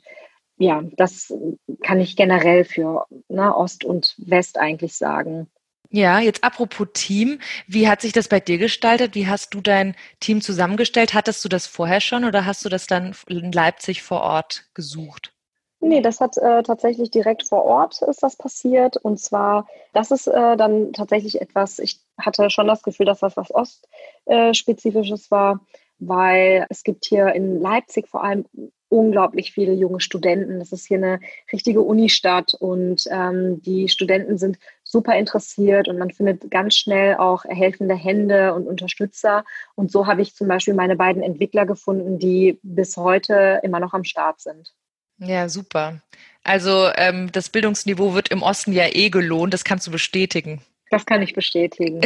Ja, 0.58 0.84
das 0.98 1.34
kann 1.82 2.00
ich 2.00 2.16
generell 2.16 2.64
für 2.64 3.06
ne, 3.28 3.56
Ost 3.56 3.84
und 3.84 4.16
West 4.18 4.58
eigentlich 4.60 4.96
sagen. 4.96 5.50
Ja, 5.96 6.20
jetzt 6.20 6.44
apropos 6.44 6.88
Team, 6.94 7.38
wie 7.68 7.88
hat 7.88 8.02
sich 8.02 8.14
das 8.14 8.28
bei 8.28 8.40
dir 8.40 8.58
gestaltet? 8.58 9.14
Wie 9.14 9.28
hast 9.28 9.54
du 9.54 9.62
dein 9.62 9.96
Team 10.20 10.42
zusammengestellt? 10.42 11.14
Hattest 11.14 11.46
du 11.46 11.50
das 11.50 11.68
vorher 11.68 12.02
schon 12.02 12.26
oder 12.26 12.48
hast 12.48 12.66
du 12.66 12.70
das 12.70 12.88
dann 12.88 13.16
in 13.28 13.52
Leipzig 13.52 14.02
vor 14.02 14.22
Ort 14.22 14.66
gesucht? 14.74 15.34
Nee, 15.82 16.02
das 16.02 16.20
hat 16.20 16.36
äh, 16.38 16.64
tatsächlich 16.64 17.12
direkt 17.12 17.48
vor 17.48 17.64
Ort 17.64 18.02
ist 18.02 18.24
das 18.24 18.36
passiert. 18.36 18.98
Und 18.98 19.20
zwar, 19.20 19.68
das 19.94 20.10
ist 20.10 20.26
äh, 20.26 20.58
dann 20.58 20.94
tatsächlich 20.94 21.40
etwas, 21.40 21.78
ich 21.78 22.00
hatte 22.18 22.50
schon 22.50 22.66
das 22.66 22.82
Gefühl, 22.82 23.06
dass 23.06 23.20
das 23.20 23.38
was 23.38 23.54
Ostspezifisches 23.54 25.30
war, 25.30 25.60
weil 26.00 26.66
es 26.70 26.84
gibt 26.84 27.06
hier 27.06 27.34
in 27.34 27.62
Leipzig 27.62 28.08
vor 28.08 28.24
allem 28.24 28.46
unglaublich 28.94 29.52
viele 29.52 29.74
junge 29.74 30.00
Studenten. 30.00 30.60
Das 30.60 30.72
ist 30.72 30.86
hier 30.86 30.98
eine 30.98 31.20
richtige 31.52 31.82
Unistadt 31.82 32.54
und 32.54 33.06
ähm, 33.10 33.62
die 33.64 33.90
Studenten 33.90 34.38
sind 34.38 34.60
super 34.94 35.18
interessiert 35.18 35.90
und 35.90 35.98
man 35.98 36.12
findet 36.12 36.50
ganz 36.50 36.76
schnell 36.78 37.16
auch 37.16 37.44
helfende 37.44 37.96
Hände 37.96 38.54
und 38.54 38.68
Unterstützer. 38.68 39.44
Und 39.76 39.92
so 39.92 40.08
habe 40.08 40.22
ich 40.22 40.36
zum 40.36 40.48
Beispiel 40.48 40.76
meine 40.76 40.96
beiden 40.96 41.22
Entwickler 41.22 41.66
gefunden, 41.66 42.20
die 42.20 42.60
bis 42.64 42.96
heute 42.96 43.60
immer 43.64 43.82
noch 43.82 43.94
am 43.94 44.06
Start 44.06 44.40
sind. 44.40 44.74
Ja, 45.18 45.50
super. 45.50 46.02
Also 46.44 46.90
ähm, 46.96 47.32
das 47.32 47.50
Bildungsniveau 47.50 48.14
wird 48.14 48.30
im 48.30 48.44
Osten 48.44 48.72
ja 48.72 48.88
eh 48.88 49.10
gelohnt, 49.10 49.54
das 49.54 49.64
kannst 49.64 49.88
du 49.88 49.92
bestätigen. 49.92 50.62
Das 50.92 51.06
kann 51.06 51.22
ich 51.22 51.34
bestätigen. 51.34 52.02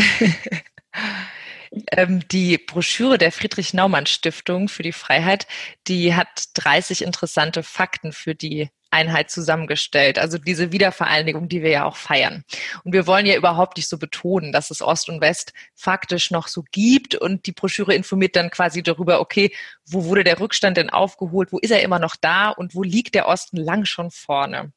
ähm, 1.91 2.28
die 2.30 2.58
Broschüre 2.58 3.17
der 3.17 3.32
Friedrich 3.32 3.73
Naumann 3.73 4.06
Stiftung 4.06 4.69
für 4.69 4.84
die 4.84 4.93
Freiheit, 4.93 5.45
die 5.88 6.15
hat 6.15 6.45
30 6.54 7.04
interessante 7.04 7.63
Fakten 7.63 8.13
für 8.13 8.34
die 8.34 8.69
Einheit 8.91 9.30
zusammengestellt. 9.30 10.19
Also 10.19 10.38
diese 10.38 10.71
Wiedervereinigung, 10.71 11.50
die 11.50 11.62
wir 11.62 11.69
ja 11.69 11.86
auch 11.86 11.95
feiern. 11.95 12.43
Und 12.84 12.93
wir 12.93 13.08
wollen 13.08 13.26
ja 13.26 13.36
überhaupt 13.36 13.78
nicht 13.78 13.89
so 13.89 13.97
betonen, 13.97 14.52
dass 14.52 14.71
es 14.71 14.82
Ost 14.82 15.10
und 15.10 15.21
West 15.21 15.54
faktisch 15.76 16.32
noch 16.32 16.47
so 16.47 16.63
gibt. 16.71 17.15
Und 17.15 17.45
die 17.45 17.52
Broschüre 17.52 17.93
informiert 17.93 18.36
dann 18.36 18.50
quasi 18.50 18.84
darüber, 18.84 19.19
okay, 19.19 19.54
wo 19.86 20.06
wurde 20.06 20.23
der 20.23 20.39
Rückstand 20.39 20.78
denn 20.78 20.89
aufgeholt? 20.89 21.52
Wo 21.52 21.60
ist 21.60 21.71
er 21.71 21.82
immer 21.82 22.00
noch 22.00 22.15
da? 22.15 22.50
Und 22.50 22.76
wo 22.76 22.84
liegt 22.84 23.15
der 23.15 23.28
Osten 23.28 23.58
lang 23.58 23.86
schon 23.86 24.12
vorne? 24.12 24.71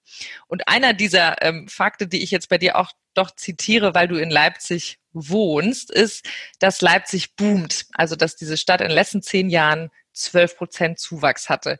Und 0.46 0.68
einer 0.68 0.92
dieser 0.92 1.42
ähm, 1.42 1.68
Fakte, 1.68 2.07
die 2.07 2.23
ich 2.23 2.31
jetzt 2.31 2.49
bei 2.49 2.59
dir 2.59 2.77
auch 2.77 2.92
doch 3.14 3.35
zitiere, 3.35 3.94
weil 3.94 4.09
du 4.09 4.16
in 4.16 4.31
Leipzig 4.31 4.99
wohnst, 5.12 5.90
ist, 5.90 6.29
dass 6.59 6.81
Leipzig 6.81 7.35
boomt. 7.35 7.87
Also, 7.94 8.16
dass 8.16 8.37
diese 8.37 8.57
Stadt 8.57 8.81
in 8.81 8.88
den 8.88 8.94
letzten 8.94 9.23
zehn 9.23 9.51
Jahren 9.51 9.90
zwölf 10.12 10.57
Prozent 10.57 10.99
Zuwachs 10.99 11.49
hatte. 11.49 11.79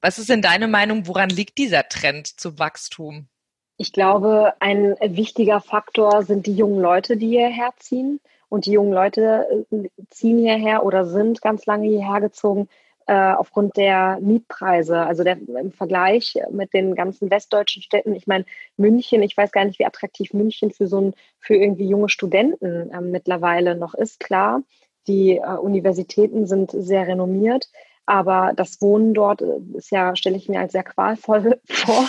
Was 0.00 0.18
ist 0.18 0.28
denn 0.28 0.42
deine 0.42 0.68
Meinung, 0.68 1.06
woran 1.06 1.28
liegt 1.28 1.58
dieser 1.58 1.88
Trend 1.88 2.26
zum 2.26 2.58
Wachstum? 2.58 3.28
Ich 3.76 3.92
glaube, 3.92 4.54
ein 4.60 4.96
wichtiger 5.00 5.60
Faktor 5.60 6.22
sind 6.22 6.46
die 6.46 6.54
jungen 6.54 6.80
Leute, 6.80 7.16
die 7.16 7.28
hierher 7.28 7.70
ziehen. 7.78 8.20
Und 8.48 8.66
die 8.66 8.72
jungen 8.72 8.92
Leute 8.92 9.66
äh, 9.70 9.88
ziehen 10.10 10.38
hierher 10.38 10.84
oder 10.84 11.04
sind 11.04 11.42
ganz 11.42 11.66
lange 11.66 11.86
hierher 11.86 12.20
gezogen 12.20 12.68
äh, 13.06 13.32
aufgrund 13.32 13.76
der 13.76 14.18
Mietpreise. 14.20 15.00
Also 15.00 15.22
der, 15.22 15.36
im 15.36 15.72
Vergleich 15.72 16.34
mit 16.50 16.72
den 16.72 16.94
ganzen 16.94 17.30
westdeutschen 17.30 17.82
Städten. 17.82 18.14
Ich 18.14 18.26
meine, 18.26 18.46
München, 18.76 19.22
ich 19.22 19.36
weiß 19.36 19.52
gar 19.52 19.64
nicht, 19.64 19.78
wie 19.78 19.86
attraktiv 19.86 20.32
München 20.32 20.70
für 20.70 20.86
so 20.86 21.00
ein, 21.00 21.14
für 21.38 21.54
irgendwie 21.54 21.88
junge 21.88 22.08
Studenten 22.08 22.90
äh, 22.90 23.00
mittlerweile 23.00 23.74
noch 23.74 23.94
ist. 23.94 24.20
Klar, 24.20 24.62
die 25.06 25.36
äh, 25.36 25.56
Universitäten 25.56 26.46
sind 26.46 26.70
sehr 26.70 27.06
renommiert. 27.06 27.68
Aber 28.08 28.54
das 28.56 28.80
Wohnen 28.80 29.12
dort 29.12 29.42
äh, 29.42 29.58
ist 29.74 29.90
ja, 29.90 30.16
stelle 30.16 30.38
ich 30.38 30.48
mir 30.48 30.60
als 30.60 30.72
sehr 30.72 30.82
qualvoll 30.82 31.60
vor. 31.68 32.08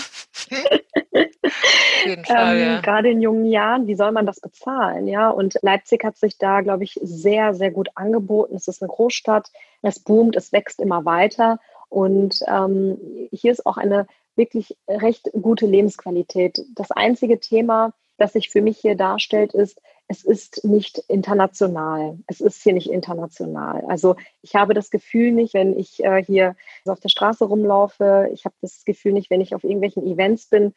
Fall, 2.25 2.57
ähm, 2.57 2.61
ja. 2.61 2.79
Gerade 2.79 3.09
in 3.09 3.21
jungen 3.21 3.45
Jahren, 3.45 3.85
wie 3.85 3.95
soll 3.95 4.13
man 4.13 4.25
das 4.25 4.39
bezahlen? 4.39 5.09
Ja, 5.09 5.29
und 5.29 5.59
Leipzig 5.61 6.05
hat 6.05 6.15
sich 6.15 6.37
da, 6.37 6.61
glaube 6.61 6.85
ich, 6.85 6.97
sehr, 7.03 7.53
sehr 7.53 7.71
gut 7.71 7.89
angeboten. 7.95 8.55
Es 8.55 8.69
ist 8.69 8.81
eine 8.81 8.87
Großstadt, 8.87 9.51
es 9.81 9.99
boomt, 9.99 10.37
es 10.37 10.53
wächst 10.53 10.79
immer 10.79 11.03
weiter. 11.03 11.59
Und 11.89 12.43
ähm, 12.47 12.97
hier 13.33 13.51
ist 13.51 13.65
auch 13.65 13.75
eine 13.75 14.07
wirklich 14.37 14.77
recht 14.87 15.29
gute 15.41 15.65
Lebensqualität. 15.65 16.61
Das 16.75 16.91
einzige 16.91 17.41
Thema, 17.41 17.91
das 18.17 18.31
sich 18.31 18.49
für 18.49 18.61
mich 18.61 18.77
hier 18.77 18.95
darstellt, 18.95 19.53
ist, 19.53 19.81
es 20.09 20.23
ist 20.23 20.65
nicht 20.65 20.97
international. 21.07 22.17
Es 22.25 22.41
ist 22.41 22.63
hier 22.63 22.73
nicht 22.73 22.89
international. 22.89 23.85
Also 23.87 24.15
ich 24.41 24.55
habe 24.55 24.73
das 24.73 24.89
Gefühl 24.89 25.31
nicht, 25.31 25.53
wenn 25.53 25.77
ich 25.77 26.03
äh, 26.03 26.23
hier 26.23 26.55
auf 26.85 26.99
der 26.99 27.09
Straße 27.09 27.45
rumlaufe. 27.45 28.27
Ich 28.33 28.43
habe 28.43 28.55
das 28.59 28.83
Gefühl 28.85 29.13
nicht, 29.13 29.29
wenn 29.29 29.39
ich 29.39 29.53
auf 29.53 29.63
irgendwelchen 29.63 30.03
Events 30.03 30.47
bin. 30.47 30.73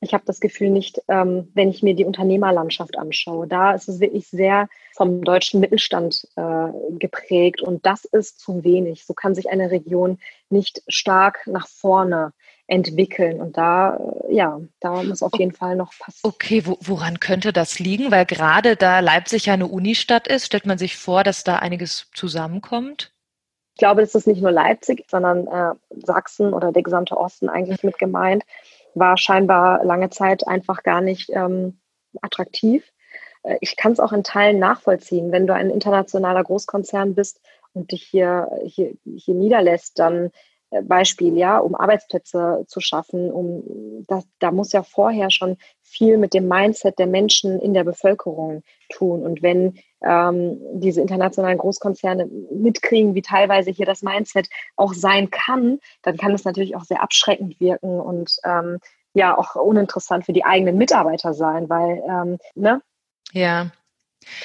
Ich 0.00 0.14
habe 0.14 0.22
das 0.24 0.38
Gefühl 0.38 0.70
nicht, 0.70 1.02
ähm, 1.08 1.50
wenn 1.54 1.70
ich 1.70 1.82
mir 1.82 1.96
die 1.96 2.04
Unternehmerlandschaft 2.04 2.96
anschaue. 2.96 3.48
Da 3.48 3.72
ist 3.72 3.88
es 3.88 3.98
wirklich 3.98 4.28
sehr 4.28 4.68
vom 4.94 5.22
deutschen 5.22 5.58
Mittelstand 5.58 6.28
äh, 6.36 6.68
geprägt 7.00 7.60
und 7.60 7.84
das 7.84 8.04
ist 8.04 8.38
zu 8.38 8.62
wenig. 8.62 9.04
So 9.04 9.12
kann 9.12 9.34
sich 9.34 9.50
eine 9.50 9.72
Region 9.72 10.20
nicht 10.50 10.84
stark 10.86 11.48
nach 11.48 11.66
vorne 11.66 12.32
entwickeln. 12.68 13.40
Und 13.40 13.56
da, 13.56 13.96
äh, 13.96 14.34
ja, 14.34 14.60
da 14.80 15.02
muss 15.02 15.22
auf 15.22 15.32
jeden 15.36 15.52
Fall 15.52 15.74
noch 15.74 15.92
passieren. 15.98 16.32
Okay, 16.34 16.66
wo, 16.66 16.78
woran 16.80 17.18
könnte 17.18 17.52
das 17.52 17.78
liegen? 17.80 18.10
Weil 18.12 18.26
gerade 18.26 18.76
da 18.76 19.00
Leipzig 19.00 19.46
ja 19.46 19.54
eine 19.54 19.66
Unistadt 19.66 20.28
ist, 20.28 20.46
stellt 20.46 20.66
man 20.66 20.78
sich 20.78 20.96
vor, 20.96 21.24
dass 21.24 21.42
da 21.42 21.56
einiges 21.56 22.08
zusammenkommt? 22.14 23.12
Ich 23.74 23.78
glaube, 23.78 24.02
das 24.02 24.14
ist 24.14 24.26
nicht 24.26 24.42
nur 24.42 24.52
Leipzig, 24.52 25.04
sondern 25.08 25.46
äh, 25.46 25.74
Sachsen 26.04 26.52
oder 26.52 26.70
der 26.70 26.82
gesamte 26.82 27.16
Osten 27.16 27.48
eigentlich 27.48 27.82
mit 27.82 27.98
gemeint, 27.98 28.44
war 28.94 29.16
scheinbar 29.16 29.84
lange 29.84 30.10
Zeit 30.10 30.46
einfach 30.46 30.82
gar 30.82 31.00
nicht 31.00 31.30
ähm, 31.30 31.78
attraktiv. 32.20 32.84
Äh, 33.44 33.56
ich 33.60 33.76
kann 33.76 33.92
es 33.92 34.00
auch 34.00 34.12
in 34.12 34.24
Teilen 34.24 34.58
nachvollziehen. 34.58 35.32
Wenn 35.32 35.46
du 35.46 35.54
ein 35.54 35.70
internationaler 35.70 36.44
Großkonzern 36.44 37.14
bist 37.14 37.40
und 37.72 37.92
dich 37.92 38.02
hier, 38.02 38.50
hier, 38.66 38.92
hier 39.04 39.34
niederlässt, 39.34 39.98
dann 39.98 40.32
Beispiel, 40.82 41.36
ja, 41.36 41.58
um 41.58 41.74
Arbeitsplätze 41.74 42.64
zu 42.66 42.80
schaffen, 42.80 43.30
um 43.30 44.04
das, 44.06 44.24
da 44.38 44.50
muss 44.50 44.72
ja 44.72 44.82
vorher 44.82 45.30
schon 45.30 45.56
viel 45.82 46.18
mit 46.18 46.34
dem 46.34 46.46
Mindset 46.46 46.98
der 46.98 47.06
Menschen 47.06 47.58
in 47.58 47.72
der 47.72 47.84
Bevölkerung 47.84 48.62
tun. 48.90 49.22
Und 49.22 49.42
wenn 49.42 49.78
ähm, 50.04 50.60
diese 50.74 51.00
internationalen 51.00 51.58
Großkonzerne 51.58 52.26
mitkriegen, 52.52 53.14
wie 53.14 53.22
teilweise 53.22 53.70
hier 53.70 53.86
das 53.86 54.02
Mindset 54.02 54.48
auch 54.76 54.92
sein 54.92 55.30
kann, 55.30 55.78
dann 56.02 56.18
kann 56.18 56.34
es 56.34 56.44
natürlich 56.44 56.76
auch 56.76 56.84
sehr 56.84 57.02
abschreckend 57.02 57.58
wirken 57.60 57.98
und 57.98 58.36
ähm, 58.44 58.78
ja 59.14 59.36
auch 59.36 59.54
uninteressant 59.54 60.26
für 60.26 60.34
die 60.34 60.44
eigenen 60.44 60.76
Mitarbeiter 60.76 61.32
sein, 61.32 61.68
weil, 61.68 62.02
ähm, 62.06 62.38
ne? 62.54 62.82
Ja. 63.32 63.70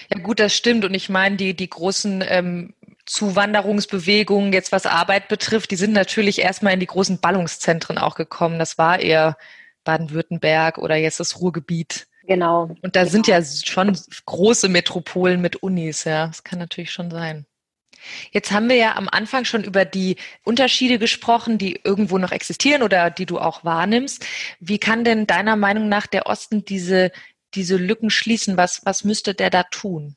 Ja, 0.09 0.19
gut, 0.21 0.39
das 0.39 0.55
stimmt. 0.55 0.85
Und 0.85 0.93
ich 0.93 1.09
meine, 1.09 1.35
die, 1.35 1.55
die 1.55 1.69
großen 1.69 2.23
ähm, 2.27 2.73
Zuwanderungsbewegungen, 3.05 4.53
jetzt 4.53 4.71
was 4.71 4.85
Arbeit 4.85 5.27
betrifft, 5.27 5.71
die 5.71 5.75
sind 5.75 5.93
natürlich 5.93 6.39
erstmal 6.39 6.73
in 6.73 6.79
die 6.79 6.87
großen 6.87 7.19
Ballungszentren 7.19 7.97
auch 7.97 8.15
gekommen. 8.15 8.59
Das 8.59 8.77
war 8.77 8.99
eher 8.99 9.37
Baden-Württemberg 9.83 10.77
oder 10.77 10.95
jetzt 10.95 11.19
das 11.19 11.41
Ruhrgebiet. 11.41 12.07
Genau. 12.25 12.69
Und 12.81 12.95
da 12.95 13.01
genau. 13.01 13.11
sind 13.11 13.27
ja 13.27 13.43
schon 13.43 13.97
große 14.25 14.69
Metropolen 14.69 15.41
mit 15.41 15.57
Unis, 15.57 16.05
ja. 16.05 16.27
Das 16.27 16.43
kann 16.43 16.59
natürlich 16.59 16.91
schon 16.91 17.11
sein. 17.11 17.45
Jetzt 18.31 18.51
haben 18.51 18.69
wir 18.69 18.75
ja 18.75 18.95
am 18.95 19.07
Anfang 19.09 19.45
schon 19.45 19.63
über 19.63 19.85
die 19.85 20.17
Unterschiede 20.43 20.99
gesprochen, 20.99 21.57
die 21.57 21.79
irgendwo 21.83 22.17
noch 22.17 22.31
existieren 22.31 22.83
oder 22.83 23.09
die 23.09 23.25
du 23.25 23.39
auch 23.39 23.63
wahrnimmst. 23.63 24.25
Wie 24.59 24.77
kann 24.77 25.03
denn 25.03 25.27
deiner 25.27 25.55
Meinung 25.55 25.89
nach 25.89 26.07
der 26.07 26.27
Osten 26.27 26.65
diese, 26.65 27.11
diese 27.53 27.77
Lücken 27.77 28.09
schließen? 28.09 28.57
Was, 28.57 28.85
was 28.85 29.03
müsste 29.03 29.33
der 29.33 29.49
da 29.49 29.63
tun? 29.63 30.15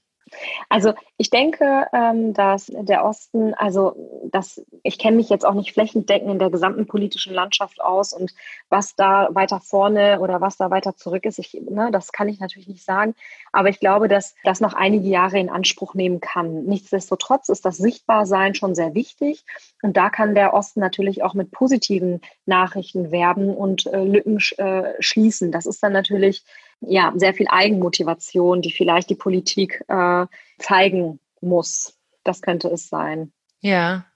Also 0.68 0.94
ich 1.16 1.30
denke, 1.30 1.86
ähm, 1.92 2.34
dass 2.34 2.66
der 2.66 3.04
Osten, 3.04 3.54
also 3.54 3.96
das, 4.30 4.62
ich 4.82 4.98
kenne 4.98 5.16
mich 5.16 5.28
jetzt 5.28 5.44
auch 5.44 5.54
nicht 5.54 5.72
flächendeckend 5.72 6.30
in 6.30 6.38
der 6.38 6.50
gesamten 6.50 6.86
politischen 6.86 7.32
Landschaft 7.32 7.80
aus 7.80 8.12
und 8.12 8.34
was 8.68 8.94
da 8.96 9.28
weiter 9.32 9.60
vorne 9.60 10.20
oder 10.20 10.40
was 10.40 10.56
da 10.56 10.70
weiter 10.70 10.96
zurück 10.96 11.24
ist, 11.24 11.38
ich, 11.38 11.54
ne, 11.54 11.90
das 11.90 12.12
kann 12.12 12.28
ich 12.28 12.40
natürlich 12.40 12.68
nicht 12.68 12.84
sagen. 12.84 13.14
Aber 13.52 13.68
ich 13.68 13.80
glaube, 13.80 14.08
dass 14.08 14.34
das 14.44 14.60
noch 14.60 14.74
einige 14.74 15.08
Jahre 15.08 15.38
in 15.38 15.50
Anspruch 15.50 15.94
nehmen 15.94 16.20
kann. 16.20 16.64
Nichtsdestotrotz 16.64 17.48
ist 17.48 17.64
das 17.64 17.76
Sichtbarsein 17.76 18.54
schon 18.54 18.74
sehr 18.74 18.94
wichtig 18.94 19.44
und 19.82 19.96
da 19.96 20.10
kann 20.10 20.34
der 20.34 20.54
Osten 20.54 20.80
natürlich 20.80 21.22
auch 21.22 21.34
mit 21.34 21.50
positiven 21.50 22.20
Nachrichten 22.44 23.10
werben 23.10 23.54
und 23.54 23.86
äh, 23.86 24.04
Lücken 24.04 24.38
äh, 24.58 24.94
schließen. 25.00 25.52
Das 25.52 25.66
ist 25.66 25.82
dann 25.82 25.92
natürlich 25.92 26.44
ja, 26.80 27.12
sehr 27.16 27.34
viel 27.34 27.46
Eigenmotivation, 27.48 28.62
die 28.62 28.72
vielleicht 28.72 29.10
die 29.10 29.14
Politik 29.14 29.84
äh, 29.88 30.26
zeigen 30.58 31.20
muss. 31.40 31.96
Das 32.24 32.42
könnte 32.42 32.68
es 32.68 32.88
sein. 32.88 33.32
Ja. 33.60 34.06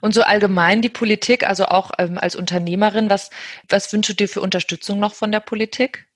Und 0.00 0.14
so 0.14 0.22
allgemein 0.22 0.80
die 0.80 0.88
Politik, 0.88 1.46
also 1.46 1.66
auch 1.66 1.90
ähm, 1.98 2.18
als 2.18 2.36
Unternehmerin, 2.36 3.10
was, 3.10 3.30
was 3.68 3.92
wünschst 3.92 4.10
du 4.10 4.14
dir 4.14 4.28
für 4.28 4.40
Unterstützung 4.40 5.00
noch 5.00 5.14
von 5.14 5.32
der 5.32 5.40
Politik? 5.40 6.06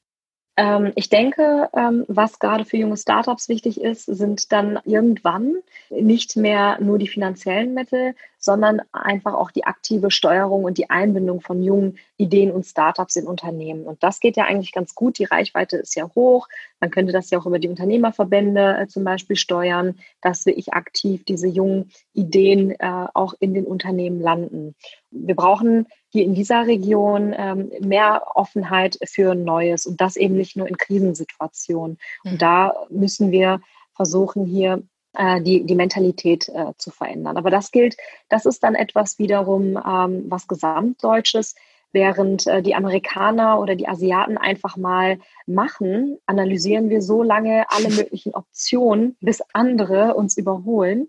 Ähm, 0.57 0.93
ich 0.95 1.11
denke, 1.11 1.69
ähm, 1.77 2.05
was 2.09 2.39
gerade 2.39 2.65
für 2.65 2.79
junge 2.79 2.97
Startups 2.97 3.49
wichtig 3.49 3.81
ist, 3.81 4.07
sind 4.07 4.53
dann 4.53 4.79
irgendwann 4.85 5.57
nicht 5.91 6.37
mehr 6.37 6.79
nur 6.81 6.99
die 6.99 7.09
finanziellen 7.09 7.75
Mittel, 7.75 8.15
sondern 8.39 8.81
einfach 8.93 9.35
auch 9.35 9.51
die 9.51 9.65
aktive 9.65 10.11
Steuerung 10.11 10.65
und 10.65 10.79
die 10.79 10.89
Einbindung 10.89 11.41
von 11.41 11.63
jungen 11.63 11.99
Ideen 12.17 12.51
und 12.53 12.65
Startups 12.65 13.17
in 13.17 13.27
Unternehmen. 13.27 13.85
Und 13.85 14.03
das 14.03 14.21
geht 14.21 14.37
ja 14.37 14.45
eigentlich 14.45 14.73
ganz 14.73 14.95
gut. 14.95 15.19
Die 15.19 15.25
Reichweite 15.25 15.77
ist 15.77 15.95
ja 15.95 16.09
hoch. 16.15 16.49
Man 16.81 16.91
könnte 16.91 17.13
das 17.13 17.29
ja 17.31 17.39
auch 17.39 17.47
über 17.47 17.59
die 17.59 17.69
Unternehmerverbände 17.69 18.79
äh, 18.79 18.87
zum 18.87 19.05
Beispiel 19.05 19.37
steuern, 19.37 19.99
dass 20.23 20.47
wirklich 20.47 20.73
aktiv 20.73 21.25
diese 21.25 21.49
jungen 21.49 21.91
Ideen 22.15 22.71
äh, 22.71 23.07
auch 23.13 23.35
in 23.41 23.53
den 23.53 23.67
Unternehmen 23.67 24.21
landen. 24.21 24.75
Wir 25.11 25.35
brauchen 25.35 25.87
hier 26.17 26.25
in 26.25 26.35
dieser 26.35 26.67
Region 26.67 27.35
ähm, 27.37 27.71
mehr 27.81 28.23
Offenheit 28.37 28.99
für 29.05 29.35
Neues 29.35 29.85
und 29.85 30.01
das 30.01 30.17
eben 30.17 30.35
nicht 30.35 30.57
nur 30.57 30.67
in 30.67 30.79
Krisensituationen. 30.79 31.99
Mhm. 32.25 32.33
Und 32.33 32.43
da 32.43 32.73
müssen 32.89 33.31
wir 33.33 33.61
versuchen, 33.95 34.47
hier 34.47 34.83
äh, 35.13 35.43
die, 35.43 35.65
die 35.65 35.75
Mentalität 35.75 36.49
äh, 36.49 36.73
zu 36.79 36.91
verändern. 36.91 37.37
Aber 37.37 37.51
das 37.51 37.71
gilt, 37.71 37.99
das 38.31 38.47
ist 38.47 38.63
dann 38.63 38.75
etwas 38.75 39.19
wiederum 39.19 39.77
ähm, 39.77 40.25
was 40.29 40.49
Gesamtdeutsches. 40.49 41.55
Während 41.93 42.47
äh, 42.47 42.63
die 42.63 42.75
Amerikaner 42.75 43.61
oder 43.61 43.75
die 43.75 43.89
Asiaten 43.89 44.39
einfach 44.39 44.79
mal 44.79 45.19
machen, 45.47 46.17
analysieren 46.25 46.89
wir 46.89 47.03
so 47.03 47.23
lange 47.23 47.67
alle 47.69 47.91
möglichen 47.91 48.35
Optionen, 48.35 49.19
bis 49.21 49.43
andere 49.53 50.15
uns 50.15 50.39
überholen. 50.39 51.09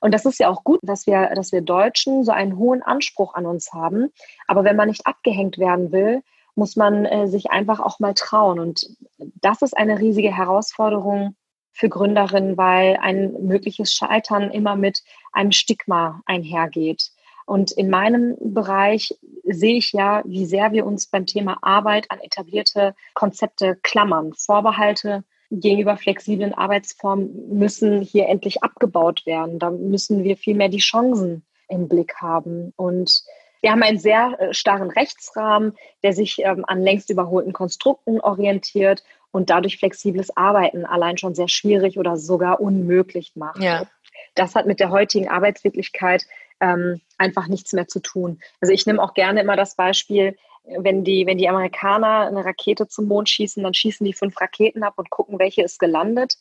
Und 0.00 0.12
das 0.12 0.24
ist 0.24 0.38
ja 0.38 0.48
auch 0.48 0.64
gut, 0.64 0.80
dass 0.82 1.06
wir, 1.06 1.30
dass 1.34 1.52
wir 1.52 1.60
Deutschen 1.60 2.24
so 2.24 2.32
einen 2.32 2.56
hohen 2.56 2.82
Anspruch 2.82 3.34
an 3.34 3.46
uns 3.46 3.72
haben. 3.72 4.12
Aber 4.46 4.64
wenn 4.64 4.76
man 4.76 4.88
nicht 4.88 5.06
abgehängt 5.06 5.58
werden 5.58 5.92
will, 5.92 6.22
muss 6.54 6.76
man 6.76 7.04
äh, 7.04 7.28
sich 7.28 7.50
einfach 7.50 7.80
auch 7.80 7.98
mal 8.00 8.14
trauen. 8.14 8.58
Und 8.58 8.86
das 9.18 9.62
ist 9.62 9.76
eine 9.76 9.98
riesige 9.98 10.34
Herausforderung 10.34 11.36
für 11.72 11.88
Gründerinnen, 11.90 12.56
weil 12.56 12.96
ein 13.00 13.34
mögliches 13.46 13.92
Scheitern 13.92 14.50
immer 14.50 14.76
mit 14.76 15.02
einem 15.32 15.52
Stigma 15.52 16.22
einhergeht. 16.24 17.10
Und 17.44 17.70
in 17.72 17.90
meinem 17.90 18.36
Bereich 18.40 19.16
sehe 19.44 19.76
ich 19.76 19.92
ja, 19.92 20.22
wie 20.24 20.46
sehr 20.46 20.72
wir 20.72 20.86
uns 20.86 21.06
beim 21.06 21.26
Thema 21.26 21.58
Arbeit 21.62 22.10
an 22.10 22.18
etablierte 22.20 22.94
Konzepte 23.14 23.78
klammern. 23.82 24.32
Vorbehalte 24.34 25.22
gegenüber 25.50 25.96
flexiblen 25.96 26.54
Arbeitsformen 26.54 27.48
müssen 27.48 28.00
hier 28.00 28.28
endlich 28.28 28.62
abgebaut 28.62 29.24
werden. 29.26 29.58
Da 29.58 29.70
müssen 29.70 30.24
wir 30.24 30.36
viel 30.36 30.54
mehr 30.54 30.68
die 30.68 30.78
Chancen 30.78 31.44
im 31.68 31.88
Blick 31.88 32.16
haben. 32.20 32.72
Und 32.76 33.22
wir 33.60 33.72
haben 33.72 33.82
einen 33.82 33.98
sehr 33.98 34.36
äh, 34.38 34.54
starren 34.54 34.90
Rechtsrahmen, 34.90 35.72
der 36.02 36.12
sich 36.12 36.38
ähm, 36.40 36.64
an 36.66 36.82
längst 36.82 37.10
überholten 37.10 37.52
Konstrukten 37.52 38.20
orientiert 38.20 39.02
und 39.30 39.50
dadurch 39.50 39.78
flexibles 39.78 40.36
Arbeiten 40.36 40.84
allein 40.84 41.18
schon 41.18 41.34
sehr 41.34 41.48
schwierig 41.48 41.98
oder 41.98 42.16
sogar 42.16 42.60
unmöglich 42.60 43.32
macht. 43.34 43.62
Ja. 43.62 43.86
Das 44.34 44.54
hat 44.54 44.66
mit 44.66 44.80
der 44.80 44.90
heutigen 44.90 45.28
Arbeitswirklichkeit 45.28 46.24
ähm, 46.60 47.00
einfach 47.18 47.48
nichts 47.48 47.72
mehr 47.72 47.88
zu 47.88 48.00
tun. 48.00 48.40
Also 48.60 48.72
ich 48.72 48.86
nehme 48.86 49.02
auch 49.02 49.14
gerne 49.14 49.40
immer 49.40 49.56
das 49.56 49.76
Beispiel, 49.76 50.36
wenn 50.66 51.04
die, 51.04 51.26
wenn 51.26 51.38
die 51.38 51.48
Amerikaner 51.48 52.26
eine 52.26 52.44
Rakete 52.44 52.88
zum 52.88 53.06
Mond 53.06 53.28
schießen, 53.28 53.62
dann 53.62 53.74
schießen 53.74 54.04
die 54.04 54.12
fünf 54.12 54.40
Raketen 54.40 54.82
ab 54.82 54.94
und 54.96 55.10
gucken, 55.10 55.38
welche 55.38 55.62
ist 55.62 55.78
gelandet. 55.78 56.36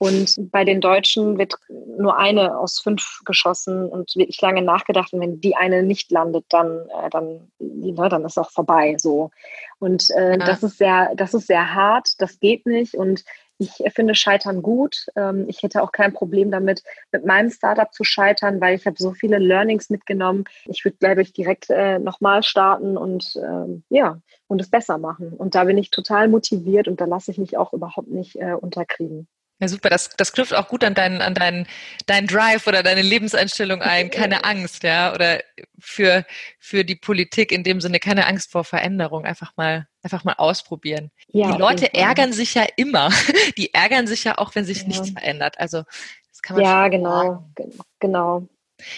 Und 0.00 0.50
bei 0.50 0.64
den 0.64 0.80
Deutschen 0.80 1.36
wird 1.36 1.56
nur 1.68 2.16
eine 2.16 2.56
aus 2.56 2.80
fünf 2.80 3.20
geschossen 3.26 3.86
und 3.86 4.16
wirklich 4.16 4.40
lange 4.40 4.62
nachgedacht. 4.62 5.12
Und 5.12 5.20
wenn 5.20 5.42
die 5.42 5.56
eine 5.56 5.82
nicht 5.82 6.10
landet, 6.10 6.46
dann, 6.48 6.88
äh, 6.88 7.10
dann, 7.10 7.52
ne, 7.58 8.08
dann 8.08 8.24
ist 8.24 8.38
auch 8.38 8.50
vorbei. 8.50 8.96
So. 8.98 9.30
Und 9.78 10.08
äh, 10.16 10.30
ja. 10.30 10.36
das 10.38 10.62
ist 10.62 10.78
sehr, 10.78 11.12
das 11.16 11.34
ist 11.34 11.48
sehr 11.48 11.74
hart, 11.74 12.14
das 12.16 12.40
geht 12.40 12.64
nicht. 12.64 12.94
Und 12.94 13.24
ich 13.58 13.72
finde 13.94 14.14
Scheitern 14.14 14.62
gut. 14.62 15.04
Ähm, 15.16 15.44
ich 15.48 15.62
hätte 15.62 15.82
auch 15.82 15.92
kein 15.92 16.14
Problem 16.14 16.50
damit, 16.50 16.82
mit 17.12 17.26
meinem 17.26 17.50
Startup 17.50 17.92
zu 17.92 18.02
scheitern, 18.02 18.58
weil 18.58 18.76
ich 18.76 18.86
habe 18.86 18.96
so 18.98 19.12
viele 19.12 19.36
Learnings 19.36 19.90
mitgenommen. 19.90 20.44
Ich 20.64 20.82
würde, 20.82 20.96
glaube 20.96 21.20
ich, 21.20 21.34
direkt 21.34 21.68
äh, 21.68 21.98
nochmal 21.98 22.42
starten 22.42 22.96
und 22.96 23.34
ähm, 23.36 23.82
ja, 23.90 24.18
und 24.46 24.62
es 24.62 24.70
besser 24.70 24.96
machen. 24.96 25.34
Und 25.34 25.54
da 25.54 25.64
bin 25.64 25.76
ich 25.76 25.90
total 25.90 26.28
motiviert 26.28 26.88
und 26.88 27.02
da 27.02 27.04
lasse 27.04 27.32
ich 27.32 27.36
mich 27.36 27.58
auch 27.58 27.74
überhaupt 27.74 28.08
nicht 28.08 28.36
äh, 28.36 28.54
unterkriegen. 28.54 29.28
Ja, 29.60 29.68
super. 29.68 29.90
Das, 29.90 30.08
das 30.16 30.32
knüpft 30.32 30.54
auch 30.54 30.68
gut 30.68 30.82
an 30.82 30.94
deinen, 30.94 31.20
an 31.20 31.34
deinen, 31.34 31.66
deinen 32.06 32.26
Drive 32.26 32.66
oder 32.66 32.82
deine 32.82 33.02
Lebenseinstellung 33.02 33.82
ein. 33.82 34.10
Keine 34.10 34.44
Angst, 34.44 34.82
ja. 34.82 35.14
Oder 35.14 35.42
für, 35.78 36.24
für 36.58 36.82
die 36.84 36.96
Politik 36.96 37.52
in 37.52 37.62
dem 37.62 37.80
Sinne 37.80 38.00
keine 38.00 38.26
Angst 38.26 38.50
vor 38.50 38.64
Veränderung. 38.64 39.26
Einfach 39.26 39.52
mal, 39.56 39.86
einfach 40.02 40.24
mal 40.24 40.34
ausprobieren. 40.38 41.10
Ja, 41.28 41.52
die 41.52 41.58
Leute 41.58 41.92
ärgern 41.92 42.32
sich 42.32 42.54
ja 42.54 42.66
immer. 42.76 43.10
Die 43.58 43.74
ärgern 43.74 44.06
sich 44.06 44.24
ja 44.24 44.38
auch, 44.38 44.54
wenn 44.54 44.64
sich 44.64 44.82
ja. 44.82 44.88
nichts 44.88 45.10
verändert. 45.10 45.58
Also, 45.58 45.82
das 46.30 46.40
kann 46.42 46.56
man 46.56 46.64
Ja, 46.64 46.88
genau, 46.88 47.22
sagen. 47.22 47.54
genau. 47.98 48.48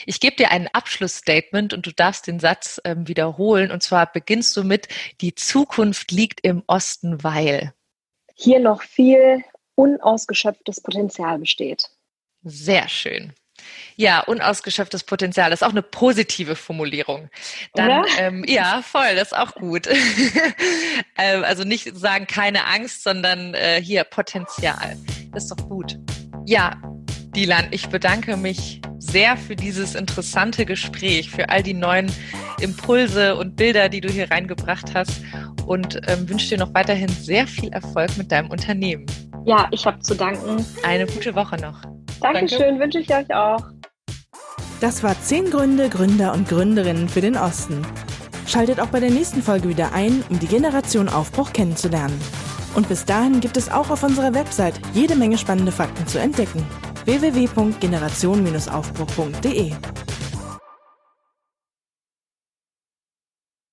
Ich 0.07 0.21
gebe 0.21 0.37
dir 0.37 0.53
ein 0.53 0.69
Abschlussstatement 0.73 1.75
und 1.75 1.87
du 1.87 1.93
darfst 1.93 2.29
den 2.29 2.39
Satz 2.39 2.81
ähm, 2.85 3.09
wiederholen. 3.09 3.73
Und 3.73 3.83
zwar 3.83 4.11
beginnst 4.11 4.57
du 4.57 4.63
mit, 4.63 4.87
die 5.21 5.35
Zukunft 5.35 6.13
liegt 6.13 6.41
im 6.43 6.63
Osten, 6.69 7.25
weil. 7.25 7.75
Hier 8.35 8.61
noch 8.61 8.83
viel 8.83 9.43
unausgeschöpftes 9.75 10.81
Potenzial 10.81 11.39
besteht. 11.39 11.91
Sehr 12.43 12.89
schön. 12.89 13.33
Ja, 13.97 14.21
unausgeschöpftes 14.21 15.05
Potenzial 15.05 15.53
ist 15.53 15.63
auch 15.63 15.71
eine 15.71 15.83
positive 15.83 16.57
Formulierung. 16.57 17.29
Dann, 17.75 18.05
ähm, 18.19 18.45
ja, 18.49 18.83
voll, 18.83 19.15
das 19.15 19.29
ist 19.29 19.39
auch 19.39 19.55
gut. 19.55 19.87
ähm, 21.19 21.45
also 21.45 21.63
nicht 21.65 21.97
sagen 21.97 22.27
keine 22.27 22.67
Angst, 22.67 23.05
sondern 23.05 23.55
äh, 23.55 23.81
hier 23.81 24.05
Potenzial. 24.05 24.97
Das 25.33 25.45
ist 25.45 25.51
doch 25.51 25.69
gut. 25.69 25.99
Ja, 26.47 26.81
Dilan, 27.35 27.69
ich 27.71 27.89
bedanke 27.89 28.37
mich 28.37 28.83
sehr 28.99 29.39
für 29.39 29.57
dieses 29.57 29.95
interessante 29.95 30.67
Gespräch, 30.67 31.31
für 31.31 31.49
all 31.49 31.63
die 31.63 31.73
neuen 31.73 32.13
Impulse 32.61 33.37
und 33.37 33.57
Bilder, 33.57 33.89
die 33.89 34.03
du 34.03 34.11
hier 34.11 34.31
reingebracht 34.31 34.95
hast 34.95 35.23
und 35.67 35.99
ähm, 36.09 36.29
wünsche 36.29 36.51
dir 36.51 36.59
noch 36.59 36.75
weiterhin 36.75 37.09
sehr 37.09 37.47
viel 37.47 37.71
Erfolg 37.73 38.17
mit 38.19 38.31
deinem 38.31 38.51
Unternehmen. 38.51 39.07
Ja, 39.47 39.67
ich 39.71 39.87
habe 39.87 39.99
zu 40.01 40.15
danken. 40.15 40.65
Eine 40.83 41.07
gute 41.07 41.35
Woche 41.35 41.57
noch. 41.57 41.81
Dankeschön, 42.21 42.61
Danke. 42.61 42.81
wünsche 42.81 42.99
ich 42.99 43.13
euch 43.13 43.35
auch. 43.35 43.65
Das 44.81 45.03
war 45.03 45.19
10 45.19 45.51
Gründe, 45.51 45.89
Gründer 45.89 46.35
und 46.35 46.49
Gründerinnen 46.49 47.09
für 47.09 47.23
den 47.23 47.37
Osten. 47.37 47.81
Schaltet 48.47 48.79
auch 48.79 48.89
bei 48.89 49.01
der 49.01 49.11
nächsten 49.11 49.43
Folge 49.43 49.71
wieder 49.71 49.95
ein, 49.95 50.23
um 50.29 50.39
die 50.39 50.49
Generation 50.49 51.09
Aufbruch 51.09 51.53
kennenzulernen. 51.53 52.21
Und 52.75 52.89
bis 52.89 53.05
dahin 53.05 53.41
gibt 53.41 53.57
es 53.57 53.71
auch 53.71 53.91
auf 53.91 54.03
unserer 54.03 54.35
Website 54.35 54.75
jede 54.93 55.17
Menge 55.17 55.39
spannende 55.39 55.73
Fakten 55.73 56.07
zu 56.07 56.19
entdecken. 56.19 56.67
www.generation-aufbruch.de 57.05 59.73